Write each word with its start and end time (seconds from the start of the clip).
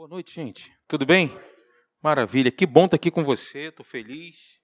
Boa 0.00 0.08
noite, 0.08 0.34
gente. 0.34 0.72
Tudo 0.88 1.04
bem? 1.04 1.30
Maravilha. 2.02 2.50
Que 2.50 2.64
bom 2.64 2.86
estar 2.86 2.96
aqui 2.96 3.10
com 3.10 3.22
você. 3.22 3.68
Estou 3.68 3.84
feliz. 3.84 4.58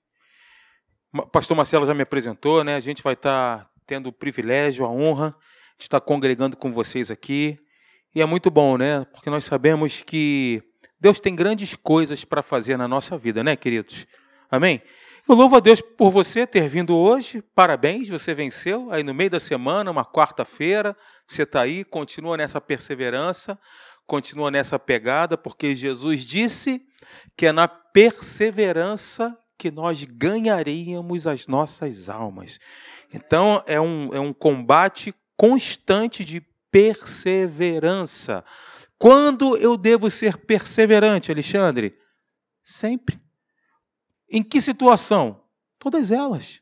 Pastor 1.31 1.55
Marcelo 1.55 1.85
já 1.85 1.93
me 1.93 2.05
apresentou, 2.05 2.65
né? 2.65 2.75
A 2.75 2.81
gente 2.81 3.03
vai 3.03 3.13
estar 3.13 3.71
tendo 3.87 4.09
o 4.09 4.13
privilégio, 4.15 4.87
a 4.87 4.89
honra 4.89 5.37
de 5.77 5.85
estar 5.85 6.01
congregando 6.01 6.57
com 6.57 6.73
vocês 6.73 7.11
aqui. 7.11 7.59
E 8.15 8.23
é 8.23 8.25
muito 8.25 8.51
bom, 8.51 8.79
né? 8.79 9.05
Porque 9.13 9.29
nós 9.29 9.45
sabemos 9.45 10.01
que 10.01 10.63
Deus 10.99 11.21
tem 11.21 11.37
grandes 11.37 11.77
coisas 11.77 12.25
para 12.25 12.43
fazer 12.43 12.79
na 12.79 12.89
nossa 12.89 13.19
vida, 13.19 13.45
né, 13.45 13.57
queridos? 13.57 14.07
Amém? 14.51 14.81
Eu 15.29 15.35
louvo 15.35 15.57
a 15.57 15.61
Deus 15.61 15.83
por 15.83 16.09
você 16.09 16.47
ter 16.47 16.67
vindo 16.67 16.97
hoje. 16.97 17.43
Parabéns, 17.55 18.09
você 18.09 18.33
venceu. 18.33 18.91
Aí 18.91 19.03
no 19.03 19.13
meio 19.13 19.29
da 19.29 19.41
semana, 19.41 19.91
uma 19.91 20.05
quarta-feira, 20.05 20.97
você 21.27 21.43
está 21.43 21.61
aí, 21.61 21.85
continua 21.85 22.39
nessa 22.39 22.59
perseverança 22.59 23.59
continua 24.07 24.51
nessa 24.51 24.79
pegada, 24.79 25.37
porque 25.37 25.75
Jesus 25.75 26.23
disse 26.25 26.87
que 27.37 27.47
é 27.47 27.53
na 27.53 27.67
perseverança 27.67 29.37
que 29.59 29.71
nós 29.71 30.05
ganharíamos 30.05 31.27
as 31.27 31.47
nossas 31.47 32.09
almas. 32.09 32.59
Então, 33.13 33.63
é 33.67 33.81
um, 33.81 34.15
é 34.15 34.21
um 34.21 34.33
combate 34.33 35.15
constante 35.37 36.25
de 36.25 36.41
perseverança. 36.71 38.45
Quando 38.99 39.57
eu 39.57 39.77
devo 39.77 40.11
ser 40.11 40.37
perseverante, 40.39 41.31
Alexandre? 41.31 41.99
Sempre. 42.63 43.21
Em 44.29 44.43
que 44.43 44.61
situação? 44.61 45.43
Todas 45.79 46.11
elas. 46.11 46.61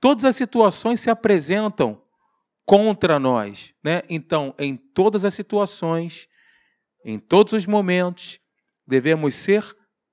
Todas 0.00 0.24
as 0.24 0.36
situações 0.36 1.00
se 1.00 1.10
apresentam 1.10 2.00
contra 2.64 3.18
nós. 3.18 3.74
Né? 3.82 4.02
Então, 4.08 4.54
em 4.58 4.76
todas 4.76 5.24
as 5.24 5.34
situações, 5.34 6.28
em 7.04 7.18
todos 7.18 7.52
os 7.52 7.66
momentos, 7.66 8.38
devemos 8.86 9.34
ser 9.34 9.64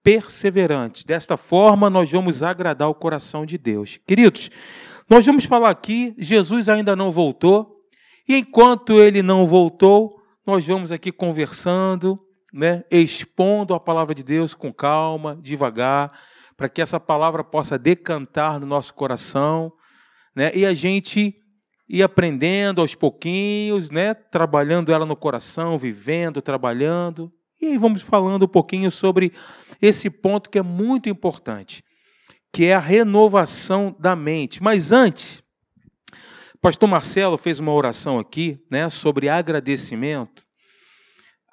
perseverantes. 0.03 1.03
Desta 1.03 1.35
forma, 1.35 1.89
nós 1.89 2.11
vamos 2.11 2.41
agradar 2.41 2.89
o 2.89 2.95
coração 2.95 3.45
de 3.45 3.57
Deus. 3.57 3.99
Queridos, 4.07 4.49
nós 5.09 5.25
vamos 5.25 5.45
falar 5.45 5.69
aqui, 5.69 6.15
Jesus 6.17 6.69
ainda 6.69 6.95
não 6.95 7.11
voltou, 7.11 7.77
e 8.27 8.35
enquanto 8.37 8.93
ele 8.93 9.21
não 9.21 9.45
voltou, 9.45 10.17
nós 10.45 10.65
vamos 10.65 10.91
aqui 10.91 11.11
conversando, 11.11 12.19
né, 12.53 12.83
expondo 12.91 13.73
a 13.73 13.79
palavra 13.79 14.15
de 14.15 14.23
Deus 14.23 14.53
com 14.53 14.71
calma, 14.73 15.37
devagar, 15.41 16.11
para 16.55 16.69
que 16.69 16.81
essa 16.81 16.99
palavra 16.99 17.43
possa 17.43 17.77
decantar 17.77 18.59
no 18.59 18.65
nosso 18.65 18.93
coração, 18.93 19.71
né, 20.35 20.51
e 20.53 20.65
a 20.65 20.73
gente 20.73 21.35
e 21.89 22.03
aprendendo 22.03 22.81
aos 22.81 22.95
pouquinhos, 22.95 23.89
né, 23.89 24.13
trabalhando 24.13 24.91
ela 24.91 25.05
no 25.05 25.15
coração, 25.15 25.77
vivendo, 25.77 26.41
trabalhando. 26.41 27.31
E 27.61 27.67
aí 27.67 27.77
vamos 27.77 28.01
falando 28.01 28.43
um 28.43 28.47
pouquinho 28.47 28.91
sobre 28.91 29.31
esse 29.81 30.09
ponto 30.09 30.49
que 30.49 30.59
é 30.59 30.61
muito 30.61 31.07
importante, 31.07 31.83
que 32.51 32.65
é 32.65 32.73
a 32.73 32.79
renovação 32.79 33.95
da 33.97 34.15
mente. 34.15 34.61
Mas 34.61 34.91
antes, 34.91 35.41
pastor 36.61 36.89
Marcelo 36.89 37.37
fez 37.37 37.59
uma 37.59 37.73
oração 37.73 38.19
aqui, 38.19 38.59
né, 38.69 38.89
sobre 38.89 39.29
agradecimento. 39.29 40.45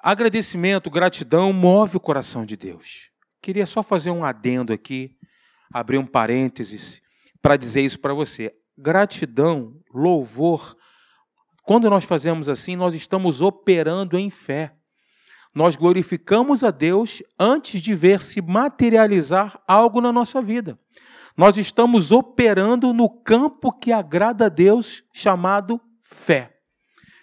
Agradecimento, 0.01 0.89
gratidão 0.91 1.51
move 1.53 1.97
o 1.97 1.99
coração 1.99 2.45
de 2.45 2.57
Deus. 2.57 3.09
Queria 3.41 3.65
só 3.65 3.81
fazer 3.81 4.11
um 4.11 4.23
adendo 4.23 4.73
aqui, 4.73 5.15
abrir 5.73 5.97
um 5.97 6.05
parênteses 6.05 7.01
para 7.41 7.57
dizer 7.57 7.81
isso 7.81 7.99
para 7.99 8.13
você 8.13 8.53
gratidão, 8.77 9.73
louvor. 9.95 10.75
Quando 11.63 11.89
nós 11.89 12.05
fazemos 12.05 12.47
assim, 12.49 12.75
nós 12.75 12.93
estamos 12.93 13.41
operando 13.41 14.17
em 14.17 14.29
fé. 14.29 14.75
Nós 15.53 15.75
glorificamos 15.75 16.63
a 16.63 16.71
Deus 16.71 17.23
antes 17.39 17.81
de 17.81 17.95
ver 17.95 18.21
se 18.21 18.41
materializar 18.41 19.59
algo 19.67 20.01
na 20.01 20.11
nossa 20.11 20.41
vida. 20.41 20.77
Nós 21.37 21.57
estamos 21.57 22.11
operando 22.11 22.93
no 22.93 23.09
campo 23.09 23.71
que 23.71 23.91
agrada 23.91 24.45
a 24.45 24.49
Deus, 24.49 25.03
chamado 25.13 25.79
fé. 26.01 26.59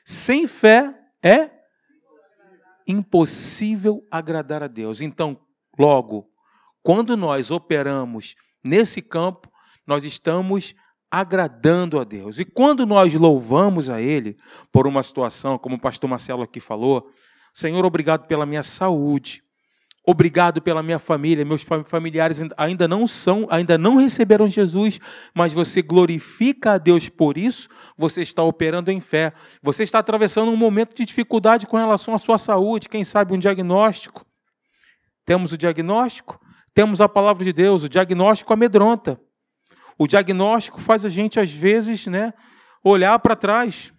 Sem 0.05 0.47
fé 0.47 0.95
é 1.23 1.51
impossível 2.87 4.07
agradar 4.11 4.63
a 4.63 4.67
Deus. 4.67 5.01
Então, 5.01 5.39
logo, 5.79 6.31
quando 6.83 7.17
nós 7.17 7.51
operamos 7.51 8.35
nesse 8.65 9.01
campo, 9.01 9.51
nós 9.87 10.05
estamos 10.05 10.75
agradando 11.13 12.01
a 12.01 12.05
Deus. 12.05 12.39
E 12.39 12.45
quando 12.45 12.87
nós 12.87 13.13
louvamos 13.13 13.91
a 13.91 14.01
Ele 14.01 14.39
por 14.73 14.87
uma 14.87 15.03
situação, 15.03 15.59
como 15.59 15.77
o 15.77 15.81
pastor 15.81 16.09
Marcelo 16.09 16.43
aqui 16.43 16.59
falou, 16.59 17.07
Senhor, 17.53 17.85
obrigado 17.85 18.27
pela 18.27 18.47
minha 18.47 18.63
saúde. 18.63 19.43
Obrigado 20.05 20.63
pela 20.63 20.83
minha 20.83 20.99
família. 20.99 21.45
Meus 21.45 21.65
familiares 21.85 22.41
ainda 22.57 22.89
não 22.89 23.07
são, 23.07 23.47
ainda 23.51 23.77
não 23.77 23.97
receberam 23.97 24.49
Jesus, 24.49 24.99
mas 25.35 25.53
você 25.53 25.83
glorifica 25.83 26.73
a 26.73 26.79
Deus 26.79 27.11
por 27.11 27.37
isso. 27.37 27.69
Você 27.97 28.23
está 28.23 28.43
operando 28.43 28.91
em 28.91 28.99
fé. 28.99 29.35
Você 29.63 29.83
está 29.83 29.99
atravessando 29.99 30.51
um 30.51 30.57
momento 30.57 30.95
de 30.95 31.05
dificuldade 31.05 31.67
com 31.67 31.77
relação 31.77 32.15
à 32.15 32.19
sua 32.19 32.39
saúde. 32.39 32.89
Quem 32.89 33.05
sabe 33.05 33.35
um 33.35 33.39
diagnóstico? 33.39 34.27
Temos 35.25 35.53
o 35.53 35.59
diagnóstico, 35.59 36.41
temos 36.75 37.01
a 37.01 37.09
palavra 37.09 37.45
de 37.45 37.53
Deus. 37.53 37.85
O 37.85 37.89
diagnóstico 37.89 38.53
amedronta. 38.53 39.21
O 39.99 40.07
diagnóstico 40.07 40.81
faz 40.81 41.05
a 41.05 41.09
gente, 41.09 41.39
às 41.39 41.53
vezes, 41.53 42.07
né, 42.07 42.33
olhar 42.83 43.19
para 43.19 43.37
trás. 43.37 43.93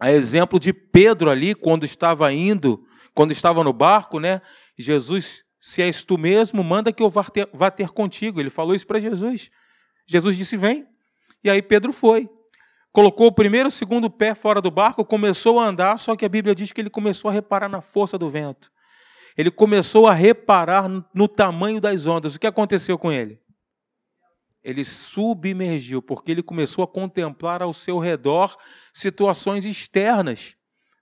A 0.00 0.12
exemplo 0.12 0.60
de 0.60 0.72
Pedro 0.72 1.30
ali, 1.30 1.54
quando 1.54 1.84
estava 1.84 2.32
indo, 2.32 2.84
quando 3.14 3.32
estava 3.32 3.64
no 3.64 3.72
barco, 3.72 4.20
né? 4.20 4.40
Jesus, 4.78 5.42
se 5.60 5.82
és 5.82 6.04
tu 6.04 6.16
mesmo, 6.16 6.62
manda 6.62 6.92
que 6.92 7.02
eu 7.02 7.10
vá 7.10 7.24
ter, 7.24 7.48
vá 7.52 7.70
ter 7.70 7.88
contigo. 7.88 8.40
Ele 8.40 8.50
falou 8.50 8.74
isso 8.74 8.86
para 8.86 9.00
Jesus. 9.00 9.50
Jesus 10.06 10.36
disse: 10.36 10.56
Vem. 10.56 10.86
E 11.42 11.50
aí 11.50 11.60
Pedro 11.60 11.92
foi. 11.92 12.28
Colocou 12.92 13.26
o 13.26 13.32
primeiro 13.32 13.68
e 13.68 13.70
o 13.70 13.72
segundo 13.72 14.08
pé 14.08 14.34
fora 14.34 14.60
do 14.60 14.70
barco, 14.70 15.04
começou 15.04 15.60
a 15.60 15.66
andar, 15.66 15.98
só 15.98 16.16
que 16.16 16.24
a 16.24 16.28
Bíblia 16.28 16.54
diz 16.54 16.72
que 16.72 16.80
ele 16.80 16.90
começou 16.90 17.28
a 17.28 17.32
reparar 17.32 17.68
na 17.68 17.80
força 17.80 18.16
do 18.16 18.28
vento. 18.30 18.70
Ele 19.36 19.50
começou 19.50 20.08
a 20.08 20.14
reparar 20.14 20.88
no 21.14 21.28
tamanho 21.28 21.80
das 21.80 22.06
ondas. 22.06 22.34
O 22.34 22.40
que 22.40 22.46
aconteceu 22.46 22.98
com 22.98 23.12
ele? 23.12 23.40
Ele 24.62 24.84
submergiu, 24.84 26.02
porque 26.02 26.32
ele 26.32 26.42
começou 26.42 26.84
a 26.84 26.88
contemplar 26.88 27.62
ao 27.62 27.72
seu 27.72 27.98
redor 27.98 28.56
situações 28.92 29.64
externas. 29.64 30.56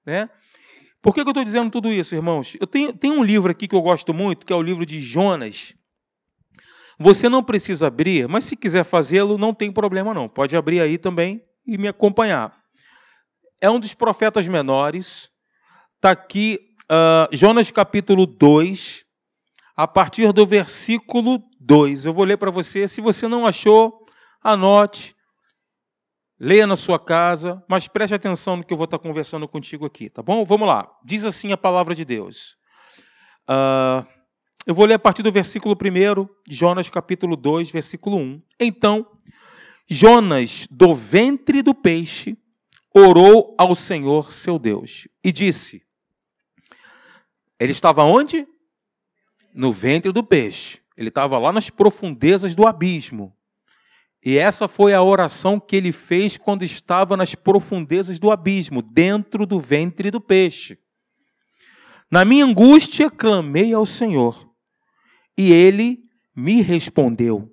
Né? 0.05 0.29
Por 1.03 1.15
que, 1.15 1.21
eu 1.21 1.29
estou 1.29 1.45
dizendo 1.45 1.71
tudo 1.71 1.91
isso, 1.91 2.15
irmãos? 2.15 2.57
Eu 2.61 2.67
tenho, 2.67 2.93
tenho 2.93 3.15
um 3.15 3.23
livro 3.23 3.51
aqui 3.51 3.69
que 3.69 3.75
eu 3.75 3.83
gosto 3.83 4.13
muito, 4.13 4.45
que 4.45 4.53
é 4.53 4.57
o 4.57 4.63
livro 4.63 4.85
de 4.85 5.01
Jonas. 5.01 5.75
Você 6.99 7.29
não 7.29 7.45
precisa 7.45 7.87
abrir, 7.87 8.29
mas 8.29 8.45
se 8.45 8.57
quiser 8.57 8.85
fazê-lo, 8.85 9.39
não 9.39 9.55
tem 9.55 9.71
problema 9.71 10.13
não. 10.13 10.29
Pode 10.29 10.57
abrir 10.57 10.81
aí 10.81 10.99
também 10.99 11.43
e 11.67 11.79
me 11.79 11.89
acompanhar. 11.89 12.59
É 13.61 13.71
um 13.71 13.79
dos 13.79 13.95
profetas 13.95 14.49
menores. 14.49 15.31
Está 15.97 16.11
aqui 16.11 16.59
uh, 16.91 17.35
Jonas 17.35 17.71
capítulo 17.71 18.27
2, 18.27 19.06
a 19.77 19.87
partir 19.87 20.33
do 20.33 20.47
versículo 20.47 21.43
2. 21.61 22.07
Eu 22.07 22.13
vou 22.13 22.25
ler 22.25 22.39
para 22.39 22.51
você. 22.51 22.89
Se 22.89 23.01
você 23.01 23.29
não 23.29 23.47
achou, 23.47 24.07
anote, 24.43 25.15
leia 26.41 26.67
na 26.67 26.77
sua 26.77 26.99
casa, 26.99 27.63
mas 27.69 27.87
preste 27.87 28.15
atenção 28.15 28.57
no 28.57 28.65
que 28.65 28.73
eu 28.73 28.79
vou 28.79 28.87
estar 28.87 28.99
conversando 28.99 29.47
contigo 29.47 29.85
aqui, 29.85 30.09
tá 30.09 30.23
bom? 30.23 30.45
Vamos 30.45 30.67
lá. 30.67 30.91
Diz 31.05 31.25
assim 31.25 31.53
a 31.53 31.57
palavra 31.57 31.95
de 31.95 32.05
Deus. 32.05 32.57
Uh, 33.49 34.07
eu 34.67 34.75
vou 34.75 34.87
ler 34.87 34.95
a 34.95 34.99
partir 34.99 35.23
do 35.23 35.31
versículo 35.31 35.77
1, 35.77 36.27
Jonas 36.49 36.89
capítulo 36.89 37.37
2, 37.37 37.71
versículo 37.71 38.17
1. 38.17 38.43
Então, 38.59 39.07
Jonas, 39.87 40.67
do 40.71 40.95
ventre 40.95 41.63
do 41.63 41.75
peixe, 41.75 42.37
orou 42.93 43.55
ao 43.59 43.75
Senhor 43.75 44.33
seu 44.33 44.59
Deus 44.59 45.07
e 45.23 45.31
disse: 45.31 45.83
Ele 47.61 47.71
estava 47.71 48.03
onde? 48.03 48.49
No 49.57 49.73
ventre 49.73 50.13
do 50.13 50.23
peixe. 50.23 50.81
Ele 50.97 51.09
estava 51.09 51.39
lá 51.39 51.53
nas 51.53 51.71
profundezas 51.71 52.55
do 52.55 52.67
abismo. 52.67 53.35
E 54.25 54.37
essa 54.37 54.67
foi 54.67 54.93
a 54.93 55.03
oração 55.03 55.59
que 55.59 55.77
ele 55.77 55.93
fez 55.93 56.37
quando 56.37 56.63
estava 56.63 57.17
nas 57.17 57.35
profundezas 57.35 58.19
do 58.19 58.31
abismo, 58.31 58.83
dentro 58.83 59.47
do 59.47 59.59
ventre 59.59 60.11
do 60.11 60.21
peixe. 60.21 60.79
Na 62.11 62.25
minha 62.25 62.45
angústia 62.45 63.11
clamei 63.11 63.73
ao 63.73 63.87
Senhor, 63.87 64.49
e 65.39 65.53
ele 65.53 66.01
me 66.35 66.61
respondeu. 66.61 67.53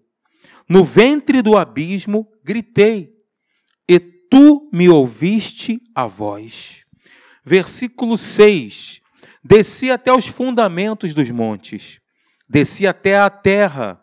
No 0.67 0.83
ventre 0.83 1.41
do 1.41 1.57
abismo 1.57 2.27
gritei, 2.43 3.13
e 3.87 3.99
tu 3.99 4.69
me 4.73 4.89
ouviste 4.89 5.79
a 5.93 6.07
voz. 6.07 6.85
Versículo 7.45 8.17
6: 8.17 9.02
Desci 9.43 9.91
até 9.91 10.13
os 10.13 10.27
fundamentos 10.27 11.13
dos 11.13 11.29
montes 11.29 12.01
Desci 12.53 12.85
até 12.85 13.17
a 13.17 13.29
terra, 13.31 13.99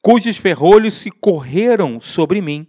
cujos 0.00 0.36
ferrolhos 0.36 0.94
se 0.94 1.08
correram 1.08 2.00
sobre 2.00 2.40
mim 2.40 2.66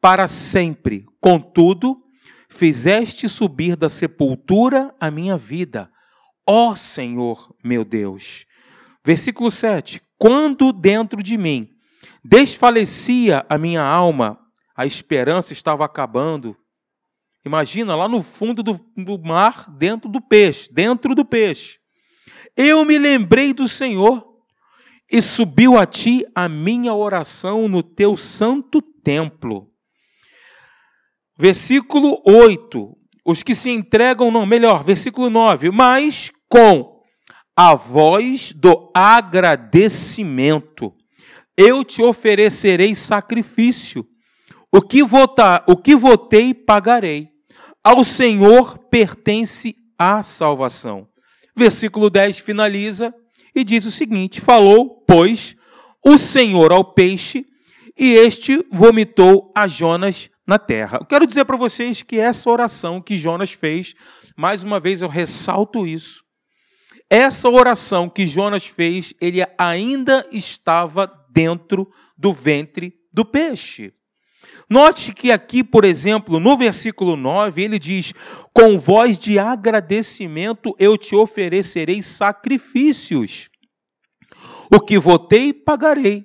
para 0.00 0.26
sempre. 0.26 1.04
Contudo, 1.20 2.02
fizeste 2.48 3.28
subir 3.28 3.76
da 3.76 3.88
sepultura 3.88 4.94
a 4.98 5.10
minha 5.10 5.36
vida. 5.36 5.90
ó 6.46 6.74
Senhor 6.74 7.54
meu 7.62 7.84
Deus. 7.84 8.46
Versículo 9.04 9.50
7: 9.50 10.00
Quando 10.16 10.72
dentro 10.72 11.22
de 11.22 11.36
mim 11.36 11.68
desfalecia 12.24 13.44
a 13.48 13.58
minha 13.58 13.82
alma, 13.82 14.38
a 14.74 14.86
esperança 14.86 15.52
estava 15.52 15.84
acabando. 15.84 16.56
Imagina 17.44 17.96
lá 17.96 18.06
no 18.06 18.22
fundo 18.22 18.62
do, 18.62 18.78
do 18.96 19.18
mar, 19.18 19.68
dentro 19.76 20.08
do 20.08 20.20
peixe, 20.20 20.72
dentro 20.72 21.14
do 21.14 21.24
peixe. 21.24 21.80
Eu 22.56 22.84
me 22.84 22.98
lembrei 22.98 23.52
do 23.52 23.66
Senhor 23.66 24.24
e 25.10 25.20
subiu 25.20 25.76
a 25.76 25.84
ti 25.84 26.24
a 26.34 26.48
minha 26.48 26.94
oração 26.94 27.68
no 27.68 27.82
teu 27.82 28.16
santo 28.16 28.80
templo. 28.80 29.70
Versículo 31.36 32.22
8. 32.24 32.96
Os 33.24 33.42
que 33.42 33.54
se 33.54 33.70
entregam, 33.70 34.30
não, 34.30 34.46
melhor, 34.46 34.84
versículo 34.84 35.28
9. 35.28 35.70
Mas 35.70 36.30
com 36.48 37.02
a 37.56 37.74
voz 37.74 38.52
do 38.52 38.90
agradecimento, 38.94 40.94
eu 41.56 41.84
te 41.84 42.02
oferecerei 42.02 42.94
sacrifício. 42.94 44.06
O 44.72 44.80
que, 44.80 45.02
votar, 45.02 45.64
o 45.68 45.76
que 45.76 45.94
votei, 45.94 46.54
pagarei. 46.54 47.31
Ao 47.84 48.04
Senhor 48.04 48.78
pertence 48.90 49.74
a 49.98 50.22
salvação. 50.22 51.08
Versículo 51.56 52.08
10 52.08 52.38
finaliza 52.38 53.12
e 53.54 53.64
diz 53.64 53.84
o 53.84 53.90
seguinte: 53.90 54.40
Falou, 54.40 55.04
pois, 55.06 55.56
o 56.04 56.16
Senhor 56.16 56.72
ao 56.72 56.84
peixe, 56.84 57.44
e 57.98 58.12
este 58.12 58.64
vomitou 58.70 59.50
a 59.54 59.66
Jonas 59.66 60.30
na 60.46 60.58
terra. 60.58 60.98
Eu 61.00 61.06
quero 61.06 61.26
dizer 61.26 61.44
para 61.44 61.56
vocês 61.56 62.02
que 62.02 62.18
essa 62.18 62.48
oração 62.48 63.00
que 63.00 63.16
Jonas 63.16 63.52
fez, 63.52 63.94
mais 64.36 64.62
uma 64.62 64.80
vez 64.80 65.02
eu 65.02 65.08
ressalto 65.08 65.86
isso. 65.86 66.22
Essa 67.10 67.48
oração 67.50 68.08
que 68.08 68.26
Jonas 68.26 68.64
fez, 68.64 69.12
ele 69.20 69.44
ainda 69.58 70.26
estava 70.32 71.10
dentro 71.30 71.88
do 72.16 72.32
ventre 72.32 72.94
do 73.12 73.24
peixe. 73.24 73.92
Note 74.68 75.12
que 75.12 75.30
aqui, 75.30 75.62
por 75.62 75.84
exemplo, 75.84 76.38
no 76.40 76.56
versículo 76.56 77.16
9, 77.16 77.62
ele 77.62 77.78
diz: 77.78 78.12
Com 78.52 78.78
voz 78.78 79.18
de 79.18 79.38
agradecimento 79.38 80.74
eu 80.78 80.96
te 80.96 81.14
oferecerei 81.14 82.00
sacrifícios. 82.02 83.48
O 84.70 84.80
que 84.80 84.98
votei, 84.98 85.52
pagarei. 85.52 86.24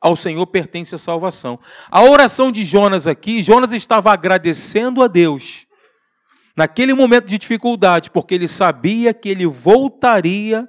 Ao 0.00 0.16
Senhor 0.16 0.46
pertence 0.46 0.94
a 0.94 0.98
salvação. 0.98 1.58
A 1.90 2.02
oração 2.02 2.50
de 2.50 2.64
Jonas 2.64 3.06
aqui, 3.06 3.42
Jonas 3.42 3.72
estava 3.72 4.12
agradecendo 4.12 5.02
a 5.02 5.06
Deus 5.06 5.66
naquele 6.56 6.92
momento 6.94 7.26
de 7.26 7.38
dificuldade, 7.38 8.10
porque 8.10 8.34
ele 8.34 8.48
sabia 8.48 9.14
que 9.14 9.28
ele 9.28 9.46
voltaria, 9.46 10.68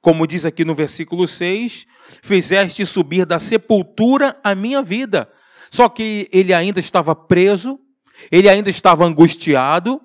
como 0.00 0.26
diz 0.26 0.46
aqui 0.46 0.64
no 0.64 0.74
versículo 0.74 1.26
6, 1.26 1.86
fizeste 2.22 2.86
subir 2.86 3.26
da 3.26 3.38
sepultura 3.38 4.38
a 4.42 4.54
minha 4.54 4.82
vida. 4.82 5.28
Só 5.70 5.88
que 5.88 6.28
ele 6.32 6.52
ainda 6.52 6.80
estava 6.80 7.14
preso, 7.14 7.78
ele 8.30 8.48
ainda 8.48 8.70
estava 8.70 9.04
angustiado, 9.04 10.00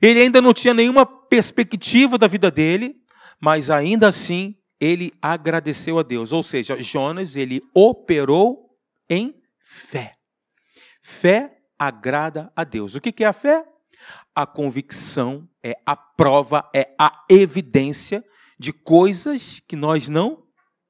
ele 0.00 0.20
ainda 0.20 0.40
não 0.40 0.52
tinha 0.52 0.74
nenhuma 0.74 1.06
perspectiva 1.06 2.18
da 2.18 2.26
vida 2.26 2.50
dele, 2.50 2.96
mas 3.40 3.70
ainda 3.70 4.08
assim 4.08 4.56
ele 4.80 5.12
agradeceu 5.20 5.98
a 5.98 6.02
Deus. 6.02 6.32
Ou 6.32 6.42
seja, 6.42 6.80
Jonas, 6.82 7.36
ele 7.36 7.62
operou 7.74 8.70
em 9.08 9.34
fé. 9.58 10.14
Fé 11.02 11.56
agrada 11.78 12.52
a 12.56 12.64
Deus. 12.64 12.94
O 12.94 13.00
que 13.00 13.24
é 13.24 13.26
a 13.26 13.32
fé? 13.32 13.64
A 14.34 14.46
convicção 14.46 15.48
é 15.62 15.76
a 15.86 15.94
prova, 15.94 16.68
é 16.74 16.94
a 16.98 17.24
evidência 17.28 18.24
de 18.58 18.72
coisas 18.72 19.60
que 19.66 19.76
nós 19.76 20.08
não 20.08 20.44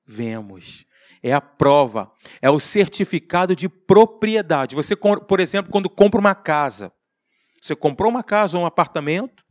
vemos 0.06 0.86
é 1.22 1.32
a 1.32 1.40
prova, 1.40 2.12
é 2.40 2.50
o 2.50 2.58
certificado 2.58 3.54
de 3.54 3.68
propriedade. 3.68 4.74
Você, 4.74 4.96
por 4.96 5.38
exemplo, 5.38 5.70
quando 5.70 5.88
compra 5.88 6.18
uma 6.18 6.34
casa, 6.34 6.92
você 7.60 7.76
comprou 7.76 8.10
uma 8.10 8.24
casa 8.24 8.58
ou 8.58 8.64
um 8.64 8.66
apartamento, 8.66 9.44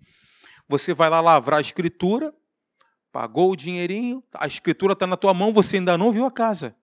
você 0.67 0.93
vai 0.93 1.09
lá 1.09 1.21
lavrar 1.21 1.59
a 1.59 1.61
escritura, 1.61 2.33
pagou 3.11 3.51
o 3.51 3.55
dinheirinho, 3.55 4.23
a 4.33 4.47
escritura 4.47 4.93
está 4.93 5.07
na 5.07 5.15
tua 5.15 5.33
mão, 5.33 5.51
você 5.51 5.77
ainda 5.77 5.97
não 5.97 6.11
viu 6.11 6.25
a 6.25 6.31
casa. 6.31 6.75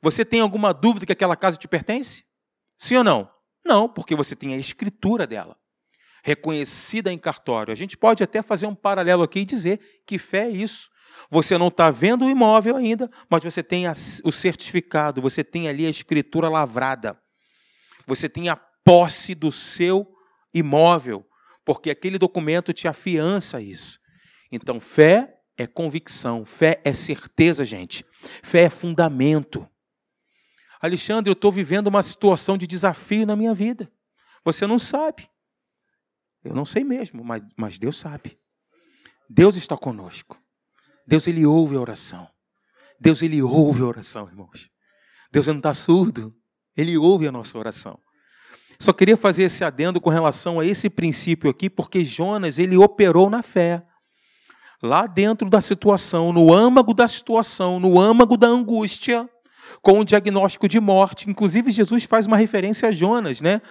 Você 0.00 0.24
tem 0.24 0.40
alguma 0.40 0.72
dúvida 0.72 1.04
que 1.04 1.12
aquela 1.12 1.36
casa 1.36 1.56
te 1.56 1.66
pertence? 1.66 2.24
Sim 2.76 2.96
ou 2.96 3.04
não? 3.04 3.30
Não, 3.64 3.88
porque 3.88 4.14
você 4.14 4.36
tem 4.36 4.54
a 4.54 4.56
escritura 4.56 5.26
dela, 5.26 5.56
reconhecida 6.22 7.12
em 7.12 7.18
cartório. 7.18 7.72
A 7.72 7.76
gente 7.76 7.96
pode 7.96 8.22
até 8.22 8.40
fazer 8.40 8.66
um 8.66 8.74
paralelo 8.74 9.24
aqui 9.24 9.40
e 9.40 9.44
dizer 9.44 10.02
que 10.06 10.18
fé 10.18 10.46
é 10.46 10.50
isso. 10.50 10.88
Você 11.30 11.58
não 11.58 11.68
está 11.68 11.90
vendo 11.90 12.24
o 12.24 12.30
imóvel 12.30 12.76
ainda, 12.76 13.10
mas 13.28 13.44
você 13.44 13.62
tem 13.62 13.84
o 14.24 14.32
certificado, 14.32 15.20
você 15.20 15.44
tem 15.44 15.68
ali 15.68 15.86
a 15.86 15.90
escritura 15.90 16.48
lavrada. 16.48 17.18
Você 18.06 18.28
tem 18.28 18.48
a 18.48 18.56
posse 18.56 19.34
do 19.34 19.52
seu 19.52 20.10
imóvel, 20.54 21.26
porque 21.64 21.90
aquele 21.90 22.18
documento 22.18 22.72
te 22.72 22.88
afiança 22.88 23.60
isso. 23.60 23.98
Então, 24.50 24.80
fé 24.80 25.38
é 25.58 25.66
convicção, 25.66 26.44
fé 26.44 26.80
é 26.84 26.94
certeza, 26.94 27.64
gente. 27.64 28.04
Fé 28.42 28.62
é 28.62 28.70
fundamento. 28.70 29.68
Alexandre, 30.80 31.28
eu 31.28 31.34
estou 31.34 31.52
vivendo 31.52 31.88
uma 31.88 32.02
situação 32.02 32.56
de 32.56 32.66
desafio 32.66 33.26
na 33.26 33.36
minha 33.36 33.52
vida. 33.52 33.90
Você 34.44 34.66
não 34.66 34.78
sabe. 34.78 35.28
Eu 36.42 36.54
não 36.54 36.64
sei 36.64 36.84
mesmo, 36.84 37.22
mas, 37.24 37.42
mas 37.56 37.78
Deus 37.78 37.96
sabe. 37.96 38.38
Deus 39.28 39.56
está 39.56 39.76
conosco. 39.76 40.40
Deus 41.08 41.26
ele 41.26 41.46
ouve 41.46 41.74
a 41.74 41.80
oração. 41.80 42.28
Deus 43.00 43.22
ele 43.22 43.40
ouve 43.42 43.80
a 43.80 43.86
oração, 43.86 44.28
irmãos. 44.28 44.68
Deus 45.32 45.46
não 45.46 45.56
está 45.56 45.72
surdo. 45.72 46.34
Ele 46.76 46.98
ouve 46.98 47.26
a 47.26 47.32
nossa 47.32 47.56
oração. 47.56 47.98
Só 48.78 48.92
queria 48.92 49.16
fazer 49.16 49.44
esse 49.44 49.64
adendo 49.64 50.02
com 50.02 50.10
relação 50.10 50.60
a 50.60 50.66
esse 50.66 50.90
princípio 50.90 51.48
aqui, 51.48 51.70
porque 51.70 52.04
Jonas 52.04 52.58
ele 52.58 52.76
operou 52.76 53.30
na 53.30 53.42
fé. 53.42 53.82
Lá 54.82 55.06
dentro 55.06 55.48
da 55.48 55.62
situação, 55.62 56.30
no 56.30 56.52
âmago 56.52 56.92
da 56.92 57.08
situação, 57.08 57.80
no 57.80 57.98
âmago 57.98 58.36
da 58.36 58.46
angústia, 58.46 59.26
com 59.80 60.00
o 60.00 60.04
diagnóstico 60.04 60.68
de 60.68 60.78
morte. 60.78 61.28
Inclusive, 61.28 61.70
Jesus 61.70 62.04
faz 62.04 62.26
uma 62.26 62.36
referência 62.36 62.90
a 62.90 62.92
Jonas, 62.92 63.40
né? 63.40 63.62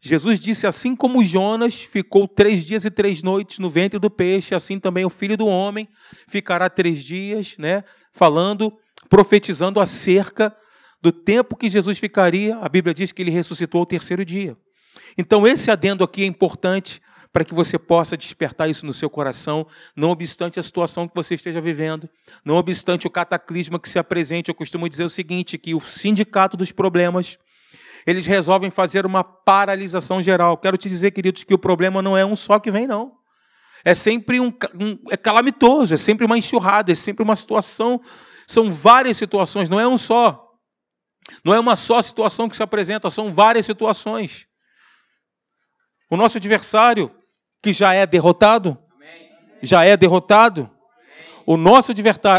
Jesus 0.00 0.40
disse: 0.40 0.66
Assim 0.66 0.96
como 0.96 1.22
Jonas 1.22 1.82
ficou 1.82 2.26
três 2.26 2.64
dias 2.64 2.84
e 2.84 2.90
três 2.90 3.22
noites 3.22 3.58
no 3.58 3.68
ventre 3.68 3.98
do 3.98 4.10
peixe, 4.10 4.54
assim 4.54 4.78
também 4.78 5.04
o 5.04 5.10
filho 5.10 5.36
do 5.36 5.46
homem 5.46 5.88
ficará 6.26 6.70
três 6.70 7.04
dias, 7.04 7.56
né? 7.58 7.84
Falando, 8.12 8.72
profetizando 9.08 9.78
acerca 9.78 10.56
do 11.02 11.12
tempo 11.12 11.56
que 11.56 11.68
Jesus 11.68 11.98
ficaria. 11.98 12.56
A 12.58 12.68
Bíblia 12.68 12.94
diz 12.94 13.12
que 13.12 13.20
ele 13.20 13.30
ressuscitou 13.30 13.80
ao 13.80 13.86
terceiro 13.86 14.24
dia. 14.24 14.56
Então, 15.18 15.46
esse 15.46 15.70
adendo 15.70 16.02
aqui 16.02 16.22
é 16.22 16.26
importante 16.26 17.00
para 17.32 17.44
que 17.44 17.54
você 17.54 17.78
possa 17.78 18.16
despertar 18.16 18.68
isso 18.68 18.84
no 18.84 18.92
seu 18.92 19.08
coração, 19.08 19.66
não 19.94 20.10
obstante 20.10 20.58
a 20.58 20.62
situação 20.62 21.06
que 21.06 21.14
você 21.14 21.34
esteja 21.34 21.60
vivendo, 21.60 22.08
não 22.44 22.56
obstante 22.56 23.06
o 23.06 23.10
cataclisma 23.10 23.78
que 23.78 23.88
se 23.88 23.98
apresente. 23.98 24.48
Eu 24.48 24.54
costumo 24.54 24.88
dizer 24.88 25.04
o 25.04 25.10
seguinte: 25.10 25.58
que 25.58 25.74
o 25.74 25.80
sindicato 25.80 26.56
dos 26.56 26.72
problemas 26.72 27.38
eles 28.06 28.26
resolvem 28.26 28.70
fazer 28.70 29.04
uma 29.06 29.22
paralisação 29.22 30.22
geral. 30.22 30.56
Quero 30.56 30.76
te 30.76 30.88
dizer, 30.88 31.10
queridos, 31.10 31.44
que 31.44 31.54
o 31.54 31.58
problema 31.58 32.00
não 32.02 32.16
é 32.16 32.24
um 32.24 32.36
só 32.36 32.58
que 32.58 32.70
vem, 32.70 32.86
não. 32.86 33.12
É 33.84 33.94
sempre 33.94 34.40
um, 34.40 34.52
um 34.78 34.98
é 35.10 35.16
calamitoso, 35.16 35.94
é 35.94 35.96
sempre 35.96 36.26
uma 36.26 36.36
enxurrada, 36.36 36.92
é 36.92 36.94
sempre 36.94 37.22
uma 37.22 37.36
situação. 37.36 38.00
São 38.46 38.70
várias 38.70 39.16
situações, 39.16 39.68
não 39.68 39.80
é 39.80 39.86
um 39.86 39.96
só. 39.96 40.48
Não 41.44 41.54
é 41.54 41.60
uma 41.60 41.76
só 41.76 42.00
situação 42.02 42.48
que 42.48 42.56
se 42.56 42.62
apresenta, 42.62 43.08
são 43.10 43.32
várias 43.32 43.66
situações. 43.66 44.46
O 46.10 46.16
nosso 46.16 46.38
adversário, 46.38 47.10
que 47.62 47.72
já 47.72 47.94
é 47.94 48.06
derrotado, 48.06 48.76
já 49.62 49.84
é 49.84 49.96
derrotado. 49.96 50.68
O 51.46 51.56
nosso 51.56 51.92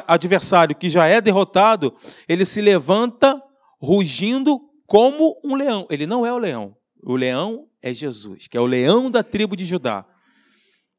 adversário, 0.07 0.75
que 0.75 0.89
já 0.89 1.07
é 1.07 1.21
derrotado, 1.21 1.95
ele 2.27 2.45
se 2.45 2.61
levanta 2.61 3.41
rugindo 3.81 4.70
como 4.91 5.39
um 5.41 5.55
leão. 5.55 5.87
Ele 5.89 6.05
não 6.05 6.25
é 6.25 6.33
o 6.33 6.37
leão. 6.37 6.75
O 7.01 7.15
leão 7.15 7.65
é 7.81 7.93
Jesus, 7.93 8.49
que 8.49 8.57
é 8.57 8.59
o 8.59 8.65
leão 8.65 9.09
da 9.09 9.23
tribo 9.23 9.55
de 9.55 9.63
Judá. 9.63 10.05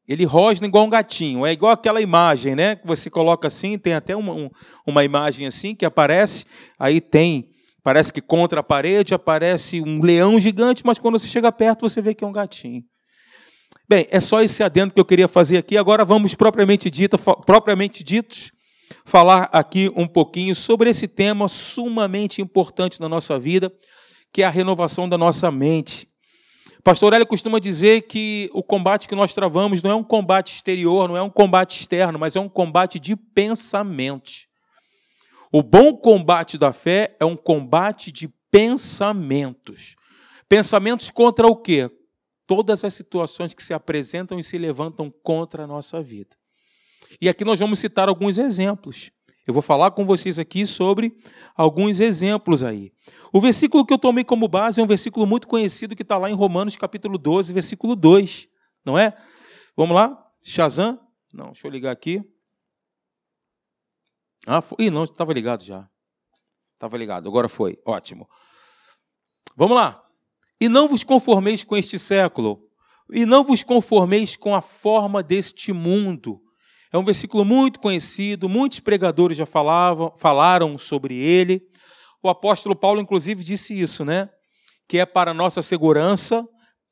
Ele 0.07 0.25
rosna 0.25 0.65
igual 0.65 0.85
um 0.85 0.89
gatinho. 0.89 1.45
É 1.45 1.51
igual 1.51 1.71
aquela 1.71 2.01
imagem, 2.01 2.55
né? 2.55 2.75
Que 2.75 2.87
você 2.87 3.07
coloca 3.07 3.47
assim, 3.47 3.77
tem 3.77 3.93
até 3.93 4.15
uma, 4.15 4.33
um, 4.33 4.49
uma 4.87 5.03
imagem 5.03 5.45
assim 5.45 5.75
que 5.75 5.85
aparece, 5.85 6.43
aí 6.79 6.99
tem, 6.99 7.51
parece 7.83 8.11
que 8.11 8.19
contra 8.19 8.61
a 8.61 8.63
parede 8.63 9.13
aparece 9.13 9.79
um 9.79 10.01
leão 10.01 10.39
gigante, 10.39 10.83
mas 10.83 10.97
quando 10.97 11.19
você 11.19 11.27
chega 11.27 11.51
perto 11.51 11.87
você 11.87 12.01
vê 12.01 12.15
que 12.15 12.23
é 12.23 12.27
um 12.27 12.33
gatinho. 12.33 12.81
Bem, 13.87 14.07
é 14.09 14.19
só 14.19 14.41
esse 14.41 14.63
adendo 14.63 14.91
que 14.91 14.99
eu 14.99 15.05
queria 15.05 15.27
fazer 15.27 15.57
aqui. 15.57 15.77
Agora 15.77 16.03
vamos 16.03 16.33
propriamente 16.33 16.89
dito, 16.89 17.15
propriamente 17.45 18.03
ditos 18.03 18.51
falar 19.05 19.49
aqui 19.51 19.91
um 19.95 20.07
pouquinho 20.07 20.55
sobre 20.55 20.89
esse 20.89 21.07
tema 21.07 21.47
sumamente 21.47 22.41
importante 22.41 22.99
na 22.99 23.09
nossa 23.09 23.37
vida, 23.37 23.71
que 24.31 24.41
é 24.41 24.45
a 24.45 24.49
renovação 24.49 25.07
da 25.07 25.17
nossa 25.17 25.51
mente. 25.51 26.07
Pastor 26.83 27.13
Hélio 27.13 27.25
costuma 27.25 27.59
dizer 27.59 28.01
que 28.01 28.49
o 28.53 28.61
combate 28.61 29.07
que 29.07 29.15
nós 29.15 29.33
travamos 29.33 29.81
não 29.81 29.91
é 29.91 29.95
um 29.95 30.03
combate 30.03 30.53
exterior, 30.53 31.07
não 31.07 31.15
é 31.15 31.21
um 31.21 31.29
combate 31.29 31.79
externo, 31.79 32.19
mas 32.19 32.35
é 32.35 32.39
um 32.39 32.49
combate 32.49 32.99
de 32.99 33.15
pensamentos. 33.15 34.47
O 35.51 35.63
bom 35.63 35.95
combate 35.95 36.57
da 36.57 36.73
fé 36.73 37.15
é 37.19 37.25
um 37.25 37.37
combate 37.37 38.11
de 38.11 38.27
pensamentos. 38.51 39.95
Pensamentos 40.49 41.09
contra 41.09 41.47
o 41.47 41.55
quê? 41.55 41.89
Todas 42.45 42.83
as 42.83 42.93
situações 42.93 43.53
que 43.53 43.63
se 43.63 43.73
apresentam 43.73 44.37
e 44.37 44.43
se 44.43 44.57
levantam 44.57 45.13
contra 45.23 45.63
a 45.63 45.67
nossa 45.67 46.01
vida. 46.01 46.35
E 47.19 47.29
aqui 47.29 47.43
nós 47.43 47.59
vamos 47.59 47.79
citar 47.79 48.09
alguns 48.09 48.37
exemplos. 48.37 49.11
Eu 49.45 49.53
vou 49.53 49.61
falar 49.61 49.91
com 49.91 50.05
vocês 50.05 50.39
aqui 50.39 50.65
sobre 50.65 51.17
alguns 51.55 51.99
exemplos 51.99 52.63
aí. 52.63 52.93
O 53.31 53.41
versículo 53.41 53.85
que 53.85 53.93
eu 53.93 53.97
tomei 53.97 54.23
como 54.23 54.47
base 54.47 54.79
é 54.79 54.83
um 54.83 54.87
versículo 54.87 55.25
muito 55.25 55.47
conhecido 55.47 55.95
que 55.95 56.01
está 56.01 56.17
lá 56.17 56.29
em 56.29 56.33
Romanos 56.33 56.77
capítulo 56.77 57.17
12, 57.17 57.51
versículo 57.51 57.95
2, 57.95 58.47
não 58.85 58.97
é? 58.97 59.13
Vamos 59.75 59.95
lá? 59.95 60.17
Shazam? 60.41 60.99
Não, 61.33 61.47
deixa 61.47 61.67
eu 61.67 61.71
ligar 61.71 61.91
aqui. 61.91 62.23
Ah, 64.45 64.61
foi. 64.61 64.85
Ih, 64.85 64.89
não, 64.89 65.03
estava 65.03 65.33
ligado 65.33 65.63
já. 65.63 65.89
Estava 66.73 66.97
ligado, 66.97 67.27
agora 67.27 67.49
foi. 67.49 67.79
Ótimo. 67.85 68.29
Vamos 69.55 69.75
lá. 69.75 70.03
E 70.59 70.69
não 70.69 70.87
vos 70.87 71.03
conformeis 71.03 71.63
com 71.63 71.75
este 71.75 71.97
século, 71.99 72.69
e 73.09 73.25
não 73.25 73.43
vos 73.43 73.63
conformeis 73.63 74.35
com 74.35 74.55
a 74.55 74.61
forma 74.61 75.21
deste 75.21 75.73
mundo, 75.73 76.41
é 76.93 76.97
um 76.97 77.03
versículo 77.03 77.43
muito 77.43 77.79
conhecido, 77.79 78.47
muitos 78.47 78.79
pregadores 78.79 79.35
já 79.35 79.47
falavam, 79.47 80.13
falaram 80.15 80.77
sobre 80.77 81.15
ele. 81.15 81.67
O 82.21 82.29
apóstolo 82.29 82.75
Paulo, 82.75 83.01
inclusive, 83.01 83.43
disse 83.43 83.77
isso, 83.77 84.05
né? 84.05 84.29
Que 84.87 84.99
é 84.99 85.05
para 85.05 85.33
nossa 85.33 85.63
segurança 85.63 86.47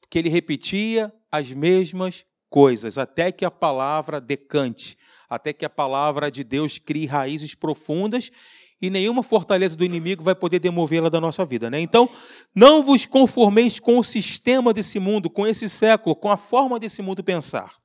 que 0.09 0.17
ele 0.17 0.27
repetia 0.27 1.13
as 1.31 1.51
mesmas 1.51 2.25
coisas, 2.49 2.97
até 2.97 3.31
que 3.31 3.45
a 3.45 3.51
palavra 3.51 4.19
decante, 4.19 4.97
até 5.29 5.53
que 5.53 5.63
a 5.63 5.69
palavra 5.69 6.31
de 6.31 6.43
Deus 6.43 6.79
crie 6.79 7.05
raízes 7.05 7.53
profundas 7.53 8.31
e 8.81 8.89
nenhuma 8.89 9.21
fortaleza 9.21 9.77
do 9.77 9.85
inimigo 9.85 10.23
vai 10.23 10.33
poder 10.33 10.57
demovê-la 10.57 11.09
da 11.09 11.21
nossa 11.21 11.45
vida. 11.45 11.69
Né? 11.69 11.79
Então, 11.79 12.09
não 12.55 12.81
vos 12.81 13.05
conformeis 13.05 13.79
com 13.79 13.99
o 13.99 14.03
sistema 14.03 14.73
desse 14.73 14.99
mundo, 14.99 15.29
com 15.29 15.45
esse 15.45 15.69
século, 15.69 16.15
com 16.15 16.31
a 16.31 16.37
forma 16.37 16.79
desse 16.79 17.03
mundo 17.03 17.23
pensar. 17.23 17.75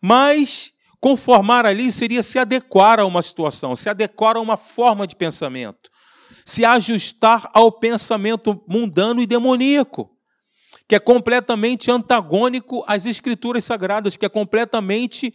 Mas 0.00 0.71
Conformar 1.02 1.66
ali 1.66 1.90
seria 1.90 2.22
se 2.22 2.38
adequar 2.38 3.00
a 3.00 3.04
uma 3.04 3.22
situação, 3.22 3.74
se 3.74 3.88
adequar 3.88 4.36
a 4.36 4.40
uma 4.40 4.56
forma 4.56 5.04
de 5.04 5.16
pensamento, 5.16 5.90
se 6.46 6.64
ajustar 6.64 7.50
ao 7.52 7.72
pensamento 7.72 8.62
mundano 8.68 9.20
e 9.20 9.26
demoníaco, 9.26 10.16
que 10.86 10.94
é 10.94 11.00
completamente 11.00 11.90
antagônico 11.90 12.84
às 12.86 13.04
escrituras 13.04 13.64
sagradas, 13.64 14.16
que 14.16 14.24
é 14.24 14.28
completamente 14.28 15.34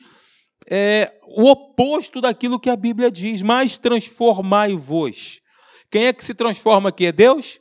é, 0.69 1.19
o 1.27 1.49
oposto 1.49 2.21
daquilo 2.21 2.61
que 2.61 2.69
a 2.69 2.75
Bíblia 2.77 3.11
diz. 3.11 3.41
Mas 3.41 3.75
transformai-vos. 3.75 5.41
Quem 5.91 6.05
é 6.05 6.13
que 6.13 6.23
se 6.23 6.33
transforma 6.33 6.87
aqui? 6.87 7.07
É 7.07 7.11
Deus? 7.11 7.59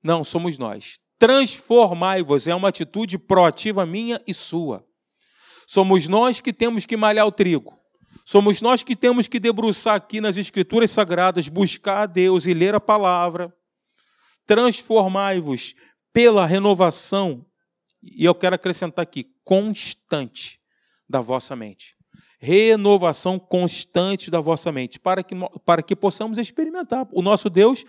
Não, 0.00 0.22
somos 0.22 0.56
nós. 0.56 1.00
Transformai-vos 1.18 2.46
é 2.46 2.54
uma 2.54 2.68
atitude 2.68 3.18
proativa 3.18 3.84
minha 3.84 4.22
e 4.24 4.32
sua. 4.32 4.86
Somos 5.66 6.08
nós 6.08 6.40
que 6.40 6.52
temos 6.52 6.86
que 6.86 6.96
malhar 6.96 7.26
o 7.26 7.32
trigo. 7.32 7.78
Somos 8.24 8.62
nós 8.62 8.82
que 8.82 8.96
temos 8.96 9.28
que 9.28 9.38
debruçar 9.38 9.94
aqui 9.94 10.20
nas 10.20 10.36
Escrituras 10.36 10.90
Sagradas, 10.90 11.48
buscar 11.48 12.02
a 12.02 12.06
Deus 12.06 12.46
e 12.46 12.54
ler 12.54 12.74
a 12.74 12.80
palavra. 12.80 13.54
Transformai-vos 14.46 15.74
pela 16.12 16.46
renovação, 16.46 17.44
e 18.02 18.24
eu 18.24 18.34
quero 18.34 18.54
acrescentar 18.54 19.02
aqui, 19.02 19.26
constante 19.44 20.58
da 21.08 21.20
vossa 21.20 21.54
mente. 21.54 21.94
Renovação 22.38 23.38
constante 23.38 24.30
da 24.30 24.40
vossa 24.40 24.70
mente, 24.70 24.98
para 24.98 25.22
que, 25.22 25.34
para 25.64 25.82
que 25.82 25.96
possamos 25.96 26.38
experimentar. 26.38 27.06
O 27.12 27.20
nosso 27.20 27.50
Deus 27.50 27.84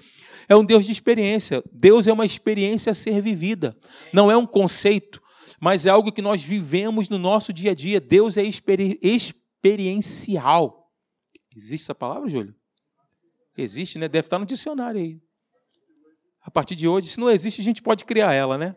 é 0.50 0.56
um 0.56 0.66
Deus 0.66 0.86
de 0.86 0.92
experiência. 0.92 1.64
Deus 1.72 2.08
é 2.08 2.14
uma 2.14 2.26
experiência 2.26 2.92
a 2.92 2.96
ser 2.96 3.22
vivida, 3.22 3.78
não 4.12 4.30
é 4.30 4.36
um 4.36 4.46
conceito, 4.46 5.22
mas 5.66 5.88
é 5.88 5.90
algo 5.90 6.12
que 6.12 6.22
nós 6.22 6.44
vivemos 6.44 7.10
no 7.10 7.18
nosso 7.18 7.52
dia 7.52 7.72
a 7.72 7.74
dia. 7.74 8.00
Deus 8.00 8.38
é 8.38 8.44
experi 8.44 9.00
experiencial. 9.02 10.92
Existe 11.56 11.86
essa 11.86 11.96
palavra, 11.96 12.30
Júlio? 12.30 12.54
Existe, 13.58 13.98
né? 13.98 14.08
Deve 14.08 14.28
estar 14.28 14.38
no 14.38 14.46
dicionário 14.46 15.02
aí. 15.02 15.20
A 16.44 16.52
partir 16.52 16.76
de 16.76 16.88
hoje, 16.88 17.08
se 17.08 17.20
não 17.20 17.32
existe, 17.32 17.62
a 17.62 17.64
gente 17.64 17.82
pode 17.82 18.06
criar 18.06 18.32
ela, 18.32 18.60
né? 18.60 18.76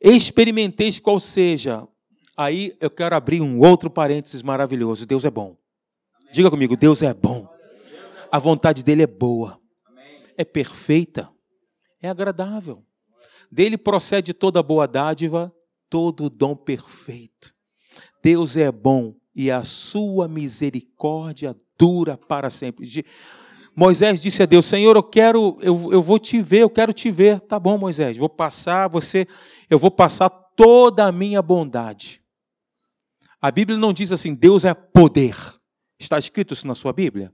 Experimenteis 0.00 0.98
qual 0.98 1.20
seja. 1.20 1.86
Aí 2.36 2.76
eu 2.80 2.90
quero 2.90 3.14
abrir 3.14 3.40
um 3.40 3.60
outro 3.60 3.88
parênteses 3.88 4.42
maravilhoso. 4.42 5.06
Deus 5.06 5.24
é 5.24 5.30
bom. 5.30 5.56
Diga 6.32 6.50
comigo, 6.50 6.76
Deus 6.76 7.00
é 7.00 7.14
bom. 7.14 7.48
A 8.28 8.40
vontade 8.40 8.82
dele 8.82 9.04
é 9.04 9.06
boa. 9.06 9.56
É 10.36 10.44
perfeita. 10.44 11.32
É 12.02 12.08
agradável. 12.08 12.84
Dele 13.52 13.76
procede 13.76 14.32
toda 14.32 14.62
boa 14.62 14.88
dádiva, 14.88 15.54
todo 15.90 16.30
dom 16.30 16.56
perfeito. 16.56 17.54
Deus 18.22 18.56
é 18.56 18.72
bom 18.72 19.14
e 19.34 19.50
a 19.50 19.62
sua 19.62 20.26
misericórdia 20.26 21.54
dura 21.76 22.16
para 22.16 22.48
sempre. 22.48 22.86
Moisés 23.76 24.22
disse 24.22 24.42
a 24.42 24.46
Deus: 24.46 24.64
Senhor, 24.64 24.96
eu 24.96 25.02
quero, 25.02 25.58
eu, 25.60 25.92
eu 25.92 26.00
vou 26.00 26.18
te 26.18 26.40
ver, 26.40 26.62
eu 26.62 26.70
quero 26.70 26.94
te 26.94 27.10
ver. 27.10 27.42
Tá 27.42 27.60
bom, 27.60 27.76
Moisés, 27.76 28.16
vou 28.16 28.30
passar 28.30 28.88
você, 28.88 29.26
eu 29.68 29.78
vou 29.78 29.90
passar 29.90 30.30
toda 30.30 31.04
a 31.04 31.12
minha 31.12 31.42
bondade. 31.42 32.22
A 33.38 33.50
Bíblia 33.50 33.76
não 33.76 33.92
diz 33.92 34.12
assim, 34.12 34.34
Deus 34.34 34.64
é 34.64 34.72
poder. 34.72 35.36
Está 35.98 36.18
escrito 36.18 36.54
isso 36.54 36.66
na 36.66 36.74
sua 36.74 36.92
Bíblia? 36.92 37.30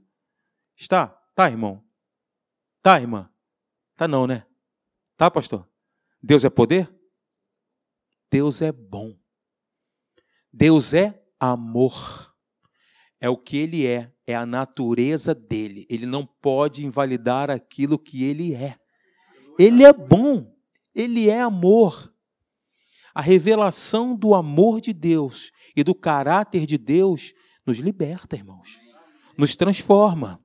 Está? 0.76 1.08
Tá, 1.36 1.48
irmão? 1.48 1.84
Tá, 2.82 3.00
irmã? 3.00 3.30
Tá 3.94 4.08
não, 4.08 4.26
né? 4.26 4.44
Tá, 5.16 5.30
pastor? 5.30 5.67
Deus 6.22 6.44
é 6.44 6.50
poder? 6.50 6.92
Deus 8.30 8.60
é 8.60 8.72
bom. 8.72 9.16
Deus 10.52 10.92
é 10.92 11.22
amor. 11.38 12.34
É 13.20 13.28
o 13.28 13.36
que 13.36 13.56
ele 13.56 13.86
é, 13.86 14.12
é 14.26 14.34
a 14.34 14.46
natureza 14.46 15.34
dele. 15.34 15.86
Ele 15.88 16.06
não 16.06 16.24
pode 16.24 16.84
invalidar 16.84 17.50
aquilo 17.50 17.98
que 17.98 18.24
ele 18.24 18.54
é. 18.54 18.78
Ele 19.58 19.84
é 19.84 19.92
bom, 19.92 20.54
ele 20.94 21.28
é 21.28 21.40
amor. 21.40 22.12
A 23.14 23.20
revelação 23.20 24.14
do 24.14 24.34
amor 24.34 24.80
de 24.80 24.92
Deus 24.92 25.50
e 25.74 25.82
do 25.82 25.94
caráter 25.94 26.64
de 26.66 26.78
Deus 26.78 27.34
nos 27.66 27.78
liberta, 27.78 28.36
irmãos. 28.36 28.80
Nos 29.36 29.56
transforma. 29.56 30.40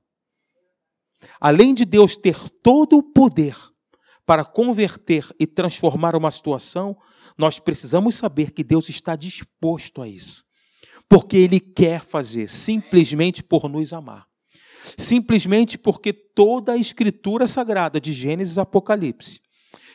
Além 1.40 1.72
de 1.72 1.84
Deus 1.84 2.16
ter 2.16 2.48
todo 2.62 2.98
o 2.98 3.02
poder, 3.02 3.56
para 4.26 4.44
converter 4.44 5.26
e 5.38 5.46
transformar 5.46 6.16
uma 6.16 6.30
situação, 6.30 6.96
nós 7.36 7.58
precisamos 7.58 8.14
saber 8.14 8.52
que 8.52 8.64
Deus 8.64 8.88
está 8.88 9.16
disposto 9.16 10.00
a 10.00 10.08
isso. 10.08 10.44
Porque 11.08 11.36
Ele 11.36 11.60
quer 11.60 12.00
fazer, 12.00 12.48
simplesmente 12.48 13.42
por 13.42 13.68
nos 13.68 13.92
amar. 13.92 14.26
Simplesmente 14.96 15.76
porque 15.76 16.12
toda 16.12 16.72
a 16.72 16.76
Escritura 16.76 17.46
Sagrada, 17.46 18.00
de 18.00 18.12
Gênesis 18.12 18.58
a 18.58 18.62
Apocalipse, 18.62 19.40